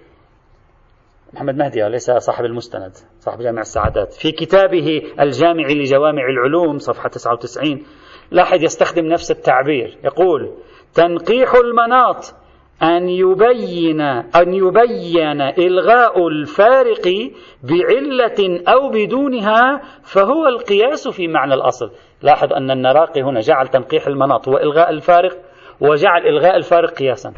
محمد 1.32 1.54
مهدي 1.54 1.88
ليس 1.88 2.10
صاحب 2.10 2.44
المستند 2.44 2.92
صاحب 3.18 3.38
جامع 3.38 3.60
السعادات. 3.60 4.12
في 4.12 4.32
كتابه 4.32 5.02
الجامع 5.20 5.68
لجوامع 5.68 6.22
العلوم 6.30 6.78
صفحة 6.78 7.08
99 7.08 7.86
لاحظ 8.30 8.62
يستخدم 8.62 9.06
نفس 9.06 9.30
التعبير. 9.30 9.98
يقول 10.04 10.54
تنقيح 10.94 11.54
المناط 11.54 12.34
أن 12.82 13.08
يبين 13.08 14.00
أن 14.00 14.54
يبين 14.54 15.40
إلغاء 15.40 16.28
الفارق 16.28 17.32
بعلة 17.62 18.62
أو 18.68 18.88
بدونها 18.88 19.80
فهو 20.02 20.46
القياس 20.48 21.08
في 21.08 21.28
معنى 21.28 21.54
الأصل. 21.54 21.90
لاحظ 22.22 22.52
أن 22.52 22.70
النراقي 22.70 23.22
هنا 23.22 23.40
جعل 23.40 23.68
تنقيح 23.68 24.06
المناط 24.06 24.48
هو 24.48 24.56
إلغاء 24.56 24.90
الفارق 24.90 25.38
وجعل 25.80 26.26
إلغاء 26.26 26.56
الفارق 26.56 26.90
قياسا. 26.90 27.32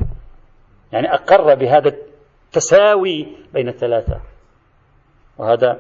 يعني 0.93 1.15
أقر 1.15 1.55
بهذا 1.55 1.93
التساوي 2.47 3.27
بين 3.55 3.69
الثلاثة. 3.69 4.21
وهذا 5.39 5.79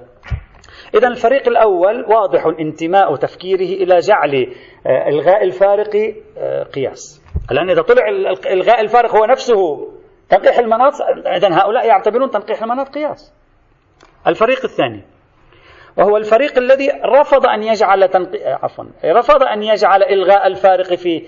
إذا 0.94 1.08
الفريق 1.08 1.48
الأول 1.48 2.04
واضح 2.04 2.46
انتماء 2.60 3.16
تفكيره 3.16 3.82
إلى 3.82 3.98
جعل 3.98 4.54
آه، 4.86 5.08
إلغاء 5.08 5.44
الفارق 5.44 6.14
آه، 6.38 6.62
قياس. 6.62 7.21
الآن 7.52 7.70
إذا 7.70 7.82
طلع 7.82 8.08
إلغاء 8.46 8.80
الفارق 8.80 9.16
هو 9.16 9.24
نفسه 9.24 9.88
تنقيح 10.28 10.58
المناط 10.58 10.92
إذا 11.26 11.48
هؤلاء 11.52 11.86
يعتبرون 11.86 12.30
تنقيح 12.30 12.62
المناط 12.62 12.88
قياس. 12.88 13.32
الفريق 14.26 14.64
الثاني 14.64 15.02
وهو 15.96 16.16
الفريق 16.16 16.58
الذي 16.58 16.90
رفض 17.04 17.46
أن 17.46 17.62
يجعل 17.62 18.08
تنقي... 18.08 18.52
عفوا 18.52 18.84
رفض 19.04 19.42
أن 19.42 19.62
يجعل 19.62 20.02
إلغاء 20.02 20.46
الفارق 20.46 20.94
في 20.94 21.26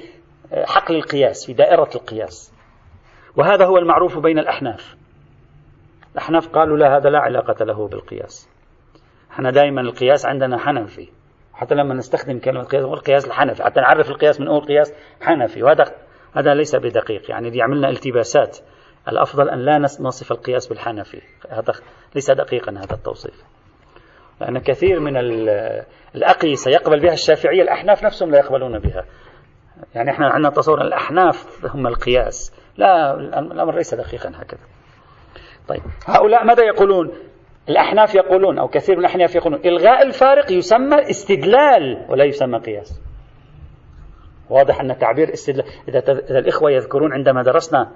حقل 0.64 0.94
القياس 0.94 1.46
في 1.46 1.52
دائرة 1.52 1.90
القياس. 1.94 2.52
وهذا 3.36 3.64
هو 3.64 3.78
المعروف 3.78 4.18
بين 4.18 4.38
الأحناف. 4.38 4.96
الأحناف 6.12 6.48
قالوا 6.48 6.76
لا 6.76 6.96
هذا 6.96 7.10
لا 7.10 7.18
علاقة 7.18 7.64
له 7.64 7.88
بالقياس. 7.88 8.48
إحنا 9.32 9.50
دائما 9.50 9.80
القياس 9.80 10.26
عندنا 10.26 10.58
حنفي. 10.58 11.08
حتى 11.54 11.74
لما 11.74 11.94
نستخدم 11.94 12.38
كلمة 12.38 12.64
قياس 12.64 12.84
نقول 12.84 12.98
قياس 12.98 13.26
الحنفي. 13.26 13.64
حتى 13.64 13.80
نعرف 13.80 14.10
القياس 14.10 14.40
من 14.40 14.48
أول 14.48 14.60
قياس 14.60 14.94
حنفي. 15.22 15.62
وهذا 15.62 15.84
هذا 16.36 16.54
ليس 16.54 16.76
بدقيق 16.76 17.30
يعني 17.30 17.50
دي 17.50 17.62
عملنا 17.62 17.88
التباسات 17.88 18.58
الأفضل 19.08 19.48
أن 19.48 19.58
لا 19.58 19.78
نصف 19.78 20.32
القياس 20.32 20.66
بالحنفي. 20.66 21.20
هذا 21.50 21.72
ليس 22.14 22.30
دقيقا 22.30 22.72
هذا 22.72 22.94
التوصيف. 22.94 23.44
لأن 24.40 24.58
كثير 24.58 25.00
من 25.00 25.16
الأقيسة 26.14 26.70
يقبل 26.70 27.00
بها 27.00 27.12
الشافعية 27.12 27.62
الأحناف 27.62 28.04
نفسهم 28.04 28.30
لا 28.30 28.38
يقبلون 28.38 28.78
بها. 28.78 29.04
يعني 29.94 30.10
إحنا 30.10 30.26
عندنا 30.26 30.50
تصور 30.50 30.80
الأحناف 30.80 31.66
هم 31.74 31.86
القياس. 31.86 32.52
لا 32.76 33.14
الأمر 33.38 33.74
ليس 33.74 33.94
دقيقا 33.94 34.28
هكذا. 34.34 34.60
طيب 35.68 35.82
هؤلاء 36.06 36.44
ماذا 36.44 36.62
يقولون؟ 36.64 37.12
الأحناف 37.68 38.14
يقولون 38.14 38.58
أو 38.58 38.68
كثير 38.68 38.96
من 38.96 39.00
الأحناف 39.00 39.34
يقولون 39.34 39.60
إلغاء 39.64 40.06
الفارق 40.06 40.52
يسمى 40.52 41.10
استدلال 41.10 42.06
ولا 42.08 42.24
يسمى 42.24 42.58
قياس. 42.58 43.02
واضح 44.54 44.80
أن 44.80 44.98
تعبير 44.98 45.32
استدلال 45.32 45.64
إذا, 45.88 45.98
إذا 45.98 46.38
الإخوة 46.38 46.70
يذكرون 46.70 47.12
عندما 47.12 47.42
درسنا 47.42 47.90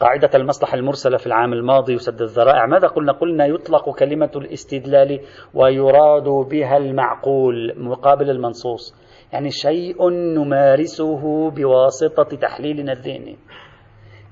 قاعدة 0.00 0.30
المصلحة 0.34 0.74
المرسلة 0.74 1.16
في 1.16 1.26
العام 1.26 1.52
الماضي 1.52 1.94
وسد 1.94 2.22
الذرائع 2.22 2.66
ماذا 2.66 2.88
قلنا؟ 2.88 3.12
قلنا 3.12 3.46
يطلق 3.46 3.98
كلمة 3.98 4.30
الاستدلال 4.36 5.20
ويراد 5.54 6.28
بها 6.50 6.76
المعقول 6.76 7.74
مقابل 7.76 8.30
المنصوص. 8.30 8.94
يعني 9.32 9.50
شيء 9.50 10.10
نمارسه 10.10 11.50
بواسطة 11.50 12.36
تحليلنا 12.36 12.92
الذهني. 12.92 13.36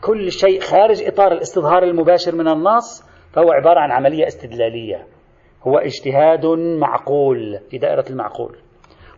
كل 0.01 0.33
شيء 0.33 0.61
خارج 0.61 1.03
إطار 1.03 1.33
الاستظهار 1.33 1.83
المباشر 1.83 2.35
من 2.35 2.49
النص 2.49 3.03
فهو 3.33 3.53
عبارة 3.53 3.81
عن 3.81 3.93
عملية 3.93 4.27
استدلالية. 4.27 5.07
هو 5.63 5.79
اجتهاد 5.79 6.47
معقول 6.81 7.59
في 7.71 7.79
دائرة 7.79 8.05
المعقول. 8.11 8.57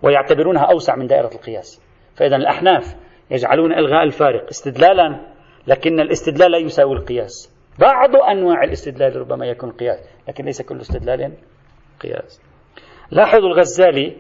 ويعتبرونها 0.02 0.62
أوسع 0.72 0.96
من 0.96 1.06
دائرة 1.06 1.30
القياس. 1.34 1.86
فإذا 2.16 2.36
الأحناف 2.36 2.96
يجعلون 3.30 3.72
إلغاء 3.72 4.02
الفارق 4.02 4.46
استدلالا 4.48 5.20
لكن 5.66 6.00
الاستدلال 6.00 6.50
لا 6.50 6.58
يساوي 6.58 6.96
القياس. 6.96 7.52
بعض 7.78 8.16
أنواع 8.16 8.64
الاستدلال 8.64 9.16
ربما 9.16 9.46
يكون 9.46 9.70
قياس 9.70 9.98
لكن 10.28 10.44
ليس 10.44 10.62
كل 10.62 10.80
استدلال 10.80 11.32
قياس. 12.00 12.40
لاحظوا 13.10 13.48
الغزالي 13.48 14.16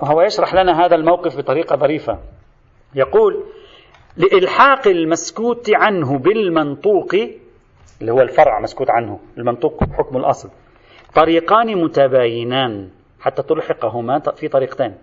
وهو 0.00 0.22
يشرح 0.22 0.54
لنا 0.54 0.84
هذا 0.84 0.96
الموقف 0.96 1.36
بطريقة 1.36 1.76
ظريفة. 1.76 2.18
يقول 2.94 3.44
لإلحاق 4.16 4.88
المسكوت 4.88 5.70
عنه 5.74 6.18
بالمنطوق 6.18 7.14
اللي 8.00 8.12
هو 8.12 8.20
الفرع 8.20 8.60
مسكوت 8.60 8.90
عنه 8.90 9.20
المنطوق 9.38 9.84
حكم 9.84 10.16
الأصل 10.16 10.50
طريقان 11.14 11.82
متباينان 11.82 12.90
حتى 13.20 13.42
تلحقهما 13.42 14.18
في 14.36 14.48
طريقتين. 14.48 14.94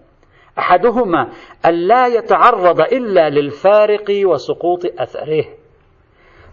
أحدهما 0.59 1.29
ألا 1.65 2.07
يتعرض 2.07 2.81
إلا 2.81 3.29
للفارق 3.29 4.05
وسقوط 4.25 4.85
أثره. 4.99 5.45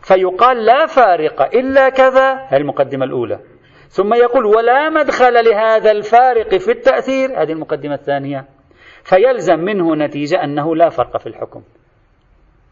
فيقال 0.03 0.65
لا 0.65 0.87
فارق 0.87 1.43
إلا 1.57 1.89
كذا 1.89 2.35
هذه 2.35 2.61
المقدمة 2.61 3.05
الأولى. 3.05 3.39
ثم 3.89 4.15
يقول 4.15 4.47
ولا 4.47 4.91
مدخل 4.91 5.45
لهذا 5.45 5.91
الفارق 5.91 6.57
في 6.57 6.71
التأثير 6.71 7.43
هذه 7.43 7.53
المقدمة 7.53 7.95
الثانية. 7.95 8.45
فيلزم 9.03 9.59
منه 9.59 9.95
نتيجة 9.97 10.45
أنه 10.45 10.77
لا 10.77 10.89
فرق 10.89 11.17
في 11.17 11.27
الحكم. 11.27 11.63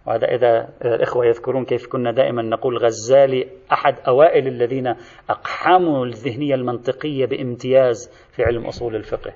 وهذا 0.07 0.27
إذا 0.27 0.69
الإخوة 0.85 1.27
يذكرون 1.27 1.65
كيف 1.65 1.87
كنا 1.87 2.13
دائما 2.13 2.43
نقول 2.43 2.79
غزالي 2.79 3.49
أحد 3.73 3.95
أوائل 4.09 4.47
الذين 4.47 4.95
أقحموا 5.31 6.07
الذهنية 6.07 6.55
المنطقية 6.55 7.27
بامتياز 7.27 8.11
في 8.33 8.43
علم 8.43 8.67
أصول 8.67 8.97
الفقه. 8.97 9.33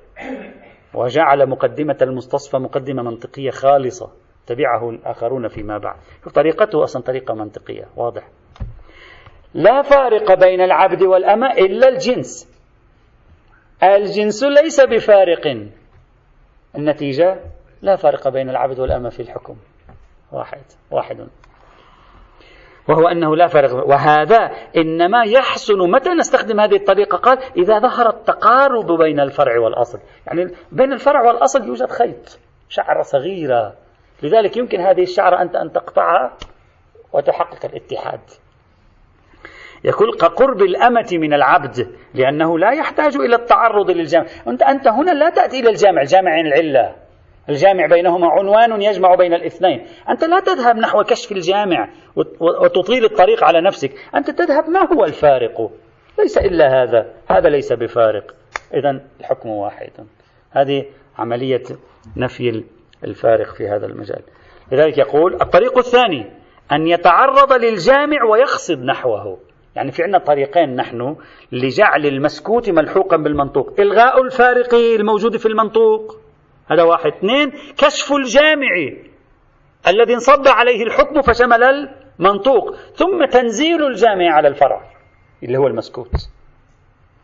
وجعل 0.95 1.49
مقدمة 1.49 1.99
المستصفى 2.03 2.57
مقدمة 2.57 3.03
منطقية 3.03 3.51
خالصة 3.51 4.11
تبعه 4.47 4.91
الآخرون 4.91 5.49
فيما 5.49 5.79
بعد. 5.79 5.97
طريقته 6.35 6.83
أصلا 6.83 7.03
طريقة 7.03 7.35
منطقية 7.35 7.85
واضح. 7.97 8.29
لا 9.55 9.83
فارق 9.83 10.35
بين 10.35 10.61
العبد 10.61 11.03
والأمة 11.03 11.53
إلا 11.53 11.89
الجنس. 11.89 12.55
الجنس 13.83 14.45
ليس 14.45 14.81
بفارق. 14.81 15.69
النتيجة 16.77 17.41
لا 17.83 17.97
فرق 17.97 18.29
بين 18.29 18.51
العبد 18.51 18.81
والأمة 18.81 19.09
في 19.09 19.21
الحكم. 19.21 19.57
واحد 20.33 20.63
واحد. 20.91 21.29
وهو 22.89 23.09
أنه 23.09 23.37
لا 23.37 23.47
فرق 23.47 23.87
وهذا 23.87 24.51
إنما 24.77 25.25
يحسن 25.25 25.79
متى 25.91 26.11
نستخدم 26.11 26.61
هذه 26.61 26.77
الطريقة. 26.77 27.19
قال 27.19 27.39
إذا 27.57 27.79
ظهر 27.79 28.09
التقارب 28.09 28.93
بين 28.93 29.21
الفرع 29.21 29.59
والأصل. 29.59 29.99
يعني 30.27 30.55
بين 30.73 30.93
الفرع 30.93 31.23
والأصل 31.23 31.67
يوجد 31.67 31.91
خيط 31.91 32.39
شعرة 32.69 33.03
صغيرة. 33.03 33.75
لذلك 34.23 34.57
يمكن 34.57 34.81
هذه 34.81 35.03
الشعرة 35.03 35.43
أنت 35.43 35.57
أن 35.57 35.73
تقطعها 35.73 36.37
وتحقق 37.13 37.65
الاتحاد. 37.65 38.21
يقول 39.85 40.17
كقرب 40.17 40.63
الأمة 40.63 41.09
من 41.13 41.35
العبد 41.35 41.97
لأنه 42.15 42.59
لا 42.59 42.71
يحتاج 42.71 43.17
إلى 43.17 43.37
التعرض 43.37 43.91
للجامع. 43.91 44.27
أنت, 44.49 44.63
أنت 44.63 44.89
هنا 44.89 45.11
لا 45.11 45.31
تأتي 45.31 45.61
إلى 45.61 45.71
الجامع. 45.71 46.03
الجامع 46.03 46.41
العلة. 46.41 47.04
الجامع 47.49 47.87
بينهما 47.87 48.27
عنوان 48.27 48.83
يجمع 48.83 49.15
بين 49.15 49.35
الاثنين. 49.35 49.87
أنت 50.09 50.25
لا 50.25 50.41
تذهب 50.41 50.77
نحو 50.77 51.03
كشف 51.03 51.33
الجامع 51.33 51.89
وتطيل 52.41 53.05
الطريق 53.05 53.45
على 53.45 53.61
نفسك. 53.61 53.93
أنت 54.15 54.31
تذهب 54.31 54.69
ما 54.69 54.93
هو 54.93 55.05
الفارق؟ 55.05 55.71
ليس 56.19 56.39
إلا 56.39 56.83
هذا. 56.83 57.11
هذا 57.31 57.49
ليس 57.49 57.73
بفارق. 57.73 58.35
إذا 58.75 59.01
الحكم 59.21 59.49
واحد. 59.49 59.91
هذه 60.51 60.85
عملية 61.19 61.63
نفي 62.17 62.65
الفارق 63.05 63.55
في 63.55 63.69
هذا 63.69 63.87
المجال. 63.87 64.23
لذلك 64.73 64.99
يقول 64.99 65.35
الطريق 65.35 65.79
الثاني 65.79 66.31
أن 66.73 66.87
يتعرض 66.87 67.53
للجامع 67.53 68.25
ويقصد 68.25 68.79
نحوه. 68.79 69.39
يعني 69.77 69.93
في 69.93 70.03
عندنا 70.03 70.19
طريقين 70.19 70.77
نحن 70.77 71.17
لجعل 71.53 72.07
المسكوت 72.07 72.71
ملحوقا 72.71 73.17
بالمنطوق. 73.17 73.81
إلغاء 73.81 74.23
الفارق 74.23 74.75
الموجود 74.75 75.37
في 75.37 75.47
المنطوق. 75.47 76.24
هذا 76.71 76.83
واحد. 76.83 77.13
اثنين 77.13 77.51
كشف 77.79 78.13
الجامع 78.13 78.71
الذي 79.89 80.15
انصب 80.15 80.49
عليه 80.49 80.83
الحكم 80.83 81.23
فشمل 81.23 81.89
المنطوق 82.21 82.75
ثم 82.95 83.25
تنزيل 83.25 83.87
الجامع 83.87 84.31
على 84.31 84.49
الفرع 84.49 84.83
اللي 85.43 85.59
هو 85.59 85.67
المسكوت. 85.67 86.29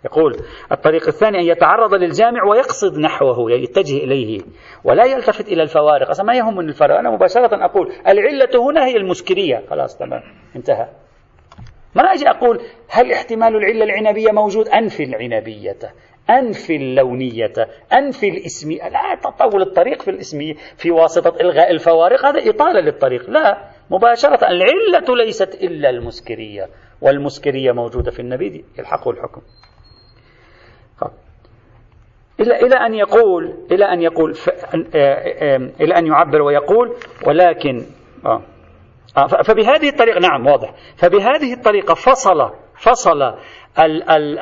يقول 0.05 0.37
الطريق 0.73 1.09
الثاني 1.09 1.39
أن 1.39 1.45
يتعرض 1.45 1.95
للجامع 1.95 2.45
ويقصد 2.45 2.99
نحوه 2.99 3.53
يتجه 3.53 3.97
إليه 3.97 4.41
ولا 4.85 5.05
يلتفت 5.05 5.49
إلى 5.49 5.63
الفوارق. 5.63 6.09
أصلا 6.09 6.27
ما 6.27 6.35
يهمني 6.35 6.69
الفرق 6.69 6.99
أنا 6.99 7.11
مباشرة 7.11 7.65
أقول 7.65 7.93
العلة 8.09 8.71
هنا 8.71 8.87
هي 8.87 8.97
المسكرية 8.97 9.65
خلاص 9.71 9.99
تمام 9.99 10.23
انتهى. 10.57 10.89
ما 11.95 12.03
أجي 12.03 12.31
أقول 12.31 12.61
هل 12.89 13.13
احتمال 13.13 13.57
العلة 13.57 13.85
العنبية 13.85 14.31
موجود؟ 14.31 14.69
أنفي 14.69 15.03
العنبية 15.05 15.77
أنفي 16.31 16.77
اللونية 16.77 17.53
أنفي 17.93 18.29
الاسمية 18.29 18.89
لا 18.89 19.15
تطول 19.23 19.63
الطريق 19.63 20.03
في 20.03 20.11
الاسمية 20.11 20.55
في 20.77 20.91
واسطة 20.91 21.41
إلغاء 21.41 21.71
الفوارق 21.71 22.27
هذا 22.27 22.51
إطالة 22.51 22.81
للطريق. 22.81 23.31
لا 23.31 23.71
مباشرة 23.91 24.49
العلة 24.49 25.17
ليست 25.25 25.55
إلا 25.55 25.91
المسكرية 25.91 26.69
والمسكرية 27.01 27.73
موجودة 27.73 28.11
في 28.11 28.21
النبي 28.21 28.65
يلحقه 28.79 29.11
الحكم. 29.11 29.41
إلى 32.41 32.57
إلى 32.67 32.77
أن 32.77 32.95
يقول 32.95 33.55
إلى 33.73 33.85
أن 33.85 34.03
يقول 34.03 34.37
إلى 35.81 35.99
أن 35.99 36.07
يعبر 36.07 36.43
ويقول 36.43 36.97
ولكن 37.27 37.87
آه 38.27 38.29
آه 38.29 38.43
فبهذه 39.45 39.89
الطريقة 39.89 40.21
نعم 40.21 40.47
واضح. 40.47 40.75
فبهذه 40.97 41.53
الطريقة 41.53 41.95
فصل 41.95 42.51
فصل 42.83 43.23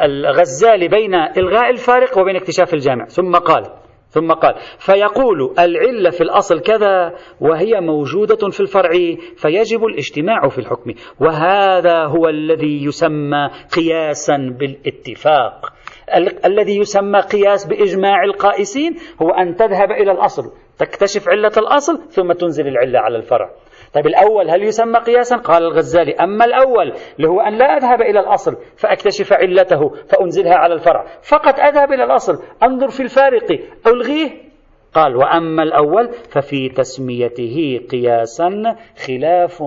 الغزالي 0.04 0.88
بين 0.88 1.14
إلغاء 1.14 1.70
الفارق 1.70 2.18
وبين 2.18 2.36
اكتشاف 2.36 2.74
الجامع. 2.74 3.04
ثم 3.06 3.32
قال 3.36 3.62
ثم 4.10 4.32
قال 4.32 4.54
فيقول 4.78 5.54
العلة 5.58 6.10
في 6.10 6.20
الأصل 6.20 6.60
كذا 6.60 7.14
وهي 7.40 7.80
موجودة 7.80 8.48
في 8.50 8.60
الفرع 8.60 8.90
فيجب 9.36 9.84
الاجتماع 9.84 10.48
في 10.48 10.58
الحكم. 10.58 10.94
وهذا 11.20 12.04
هو 12.04 12.28
الذي 12.28 12.84
يسمى 12.84 13.50
قياسا 13.76 14.36
بالاتفاق. 14.58 15.72
ال- 16.16 16.46
الذي 16.46 16.78
يسمى 16.78 17.20
قياس 17.20 17.66
بإجماع 17.66 18.24
القائسين 18.24 18.96
هو 19.22 19.30
أن 19.30 19.54
تذهب 19.56 19.90
إلى 19.90 20.12
الأصل 20.12 20.42
تكتشف 20.78 21.28
علة 21.28 21.52
الأصل 21.56 22.02
ثم 22.10 22.32
تنزل 22.32 22.68
العلة 22.68 22.98
على 22.98 23.16
الفرع. 23.16 23.50
طيب 23.94 24.06
الأول 24.06 24.50
هل 24.50 24.62
يسمى 24.62 24.98
قياسا؟ 24.98 25.36
قال 25.36 25.62
الغزالي. 25.62 26.12
أما 26.12 26.44
الأول 26.44 26.92
اللي 27.16 27.28
هو 27.28 27.40
أن 27.40 27.58
لا 27.58 27.76
أذهب 27.76 28.00
إلى 28.00 28.20
الأصل 28.20 28.56
فأكتشف 28.76 29.32
علته 29.32 29.88
فأنزلها 29.88 30.54
على 30.54 30.74
الفرع. 30.74 31.04
فقط 31.22 31.60
أذهب 31.60 31.92
إلى 31.92 32.04
الأصل 32.04 32.42
أنظر 32.62 32.88
في 32.88 33.02
الفارق 33.02 33.60
ألغيه؟ 33.86 34.48
قال 34.94 35.16
وأما 35.16 35.62
الأول 35.62 36.08
ففي 36.08 36.68
تسميته 36.68 37.80
قياسا 37.90 38.76
خلاف. 39.06 39.62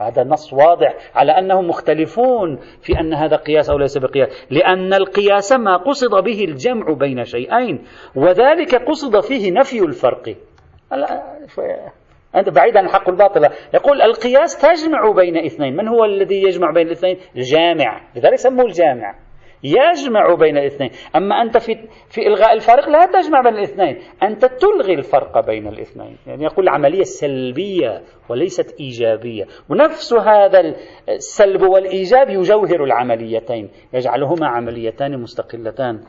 هذا 0.00 0.24
نص 0.24 0.52
واضح 0.52 0.94
على 1.14 1.32
أنهم 1.32 1.68
مختلفون 1.68 2.56
في 2.82 3.00
أن 3.00 3.14
هذا 3.14 3.36
قياس 3.36 3.70
أو 3.70 3.78
ليس 3.78 3.98
بقياس. 3.98 4.46
لأن 4.50 4.94
القياس 4.94 5.52
ما 5.52 5.76
قصد 5.76 6.24
به 6.24 6.44
الجمع 6.44 6.92
بين 6.92 7.24
شيئين 7.24 7.84
وذلك 8.16 8.74
قصد 8.74 9.20
فيه 9.20 9.52
نفي 9.52 9.84
الفرق. 9.84 10.36
أنت 12.36 12.48
بعيد 12.48 12.76
عن 12.76 12.84
الحق 12.84 13.08
والباطل. 13.08 13.48
يقول 13.74 14.02
القياس 14.02 14.58
تجمع 14.58 15.10
بين 15.10 15.36
اثنين. 15.36 15.76
من 15.76 15.88
هو 15.88 16.04
الذي 16.04 16.42
يجمع 16.42 16.70
بين 16.70 16.86
الاثنين؟ 16.86 17.18
الجامع. 17.36 18.00
لذلك 18.16 18.34
سموه 18.34 18.66
الجامع. 18.66 19.27
يجمع 19.62 20.34
بين 20.34 20.58
الاثنين. 20.58 20.90
أما 21.16 21.42
أنت 21.42 21.58
في, 21.58 21.74
في 22.10 22.26
إلغاء 22.26 22.52
الفرق 22.52 22.88
لا 22.88 23.06
تجمع 23.06 23.40
بين 23.40 23.54
الاثنين. 23.54 23.98
أنت 24.22 24.44
تلغي 24.44 24.94
الفرق 24.94 25.46
بين 25.46 25.68
الاثنين. 25.68 26.16
يعني 26.26 26.44
يقول 26.44 26.68
عملية 26.68 27.02
سلبية 27.02 28.02
وليست 28.28 28.80
إيجابية. 28.80 29.44
ونفس 29.70 30.14
هذا 30.14 30.74
السلب 31.08 31.62
والإيجاب 31.62 32.28
يجوهر 32.28 32.84
العمليتين. 32.84 33.70
يجعلهما 33.94 34.46
عمليتان 34.46 35.20
مستقلتان 35.20 36.00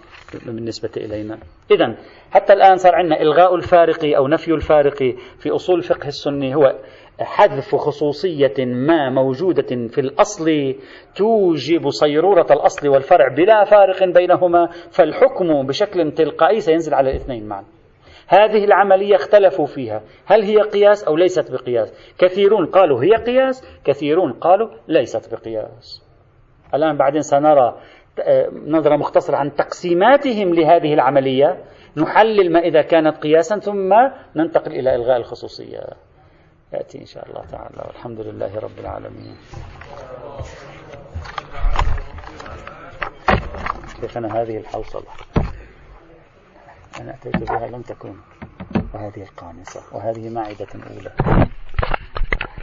بالنسبة 0.45 0.91
إلينا. 0.97 1.37
إذا 1.71 1.95
حتى 2.31 2.53
الآن 2.53 2.75
صار 2.75 2.95
عندنا 2.95 3.21
إلغاء 3.21 3.55
الفارق 3.55 4.17
أو 4.17 4.27
نفي 4.27 4.51
الفارق 4.51 4.97
في 5.39 5.49
أصول 5.49 5.77
الفقه 5.77 6.07
السني 6.07 6.55
هو 6.55 6.75
حذف 7.21 7.75
خصوصية 7.75 8.65
ما 8.65 9.09
موجودة 9.09 9.87
في 9.87 10.01
الأصل 10.01 10.75
توجب 11.15 11.89
صيرورة 11.89 12.47
الأصل 12.51 12.87
والفرع 12.87 13.27
بلا 13.27 13.63
فارق 13.63 14.03
بينهما 14.03 14.67
فالحكم 14.91 15.67
بشكل 15.67 16.11
تلقائي 16.11 16.59
سينزل 16.59 16.93
على 16.93 17.09
الاثنين 17.09 17.47
معا. 17.47 17.63
هذه 18.27 18.63
العملية 18.63 19.15
اختلفوا 19.15 19.65
فيها. 19.65 20.01
هل 20.25 20.43
هي 20.43 20.61
قياس 20.61 21.03
أو 21.03 21.15
ليست 21.15 21.51
بقياس؟ 21.51 22.13
كثيرون 22.17 22.65
قالوا 22.65 23.03
هي 23.03 23.15
قياس 23.15 23.79
كثيرون 23.85 24.33
قالوا 24.33 24.69
ليست 24.87 25.33
بقياس. 25.33 26.03
الآن 26.73 26.97
بعدين 26.97 27.21
سنرى 27.21 27.77
آه، 28.21 28.49
نظرة 28.67 28.95
مختصرة 28.95 29.37
عن 29.37 29.55
تقسيماتهم 29.55 30.53
لهذه 30.53 30.93
العملية. 30.93 31.63
نحلل 31.97 32.51
ما 32.51 32.59
إذا 32.59 32.81
كانت 32.81 33.17
قياسا 33.17 33.59
ثم 33.59 33.93
ننتقل 34.35 34.71
إلى 34.71 34.95
إلغاء 34.95 35.17
الخصوصية. 35.17 35.79
يأتي 36.73 37.01
إن 37.01 37.05
شاء 37.05 37.29
الله 37.29 37.45
تعالى. 37.45 37.81
والحمد 37.87 38.19
لله 38.19 38.59
رب 38.59 38.79
العالمين. 38.79 39.37
شيخنا 44.01 44.41
هذه 44.41 44.57
الحوصلة. 44.57 45.11
أنا 46.99 47.13
أتيت 47.13 47.37
بها 47.37 47.67
لم 47.67 47.81
تكن. 47.81 48.15
وهذه 48.93 49.21
القامصة. 49.21 49.81
وهذه 49.91 50.29
معدة 50.29 50.67
أولى. 50.73 51.11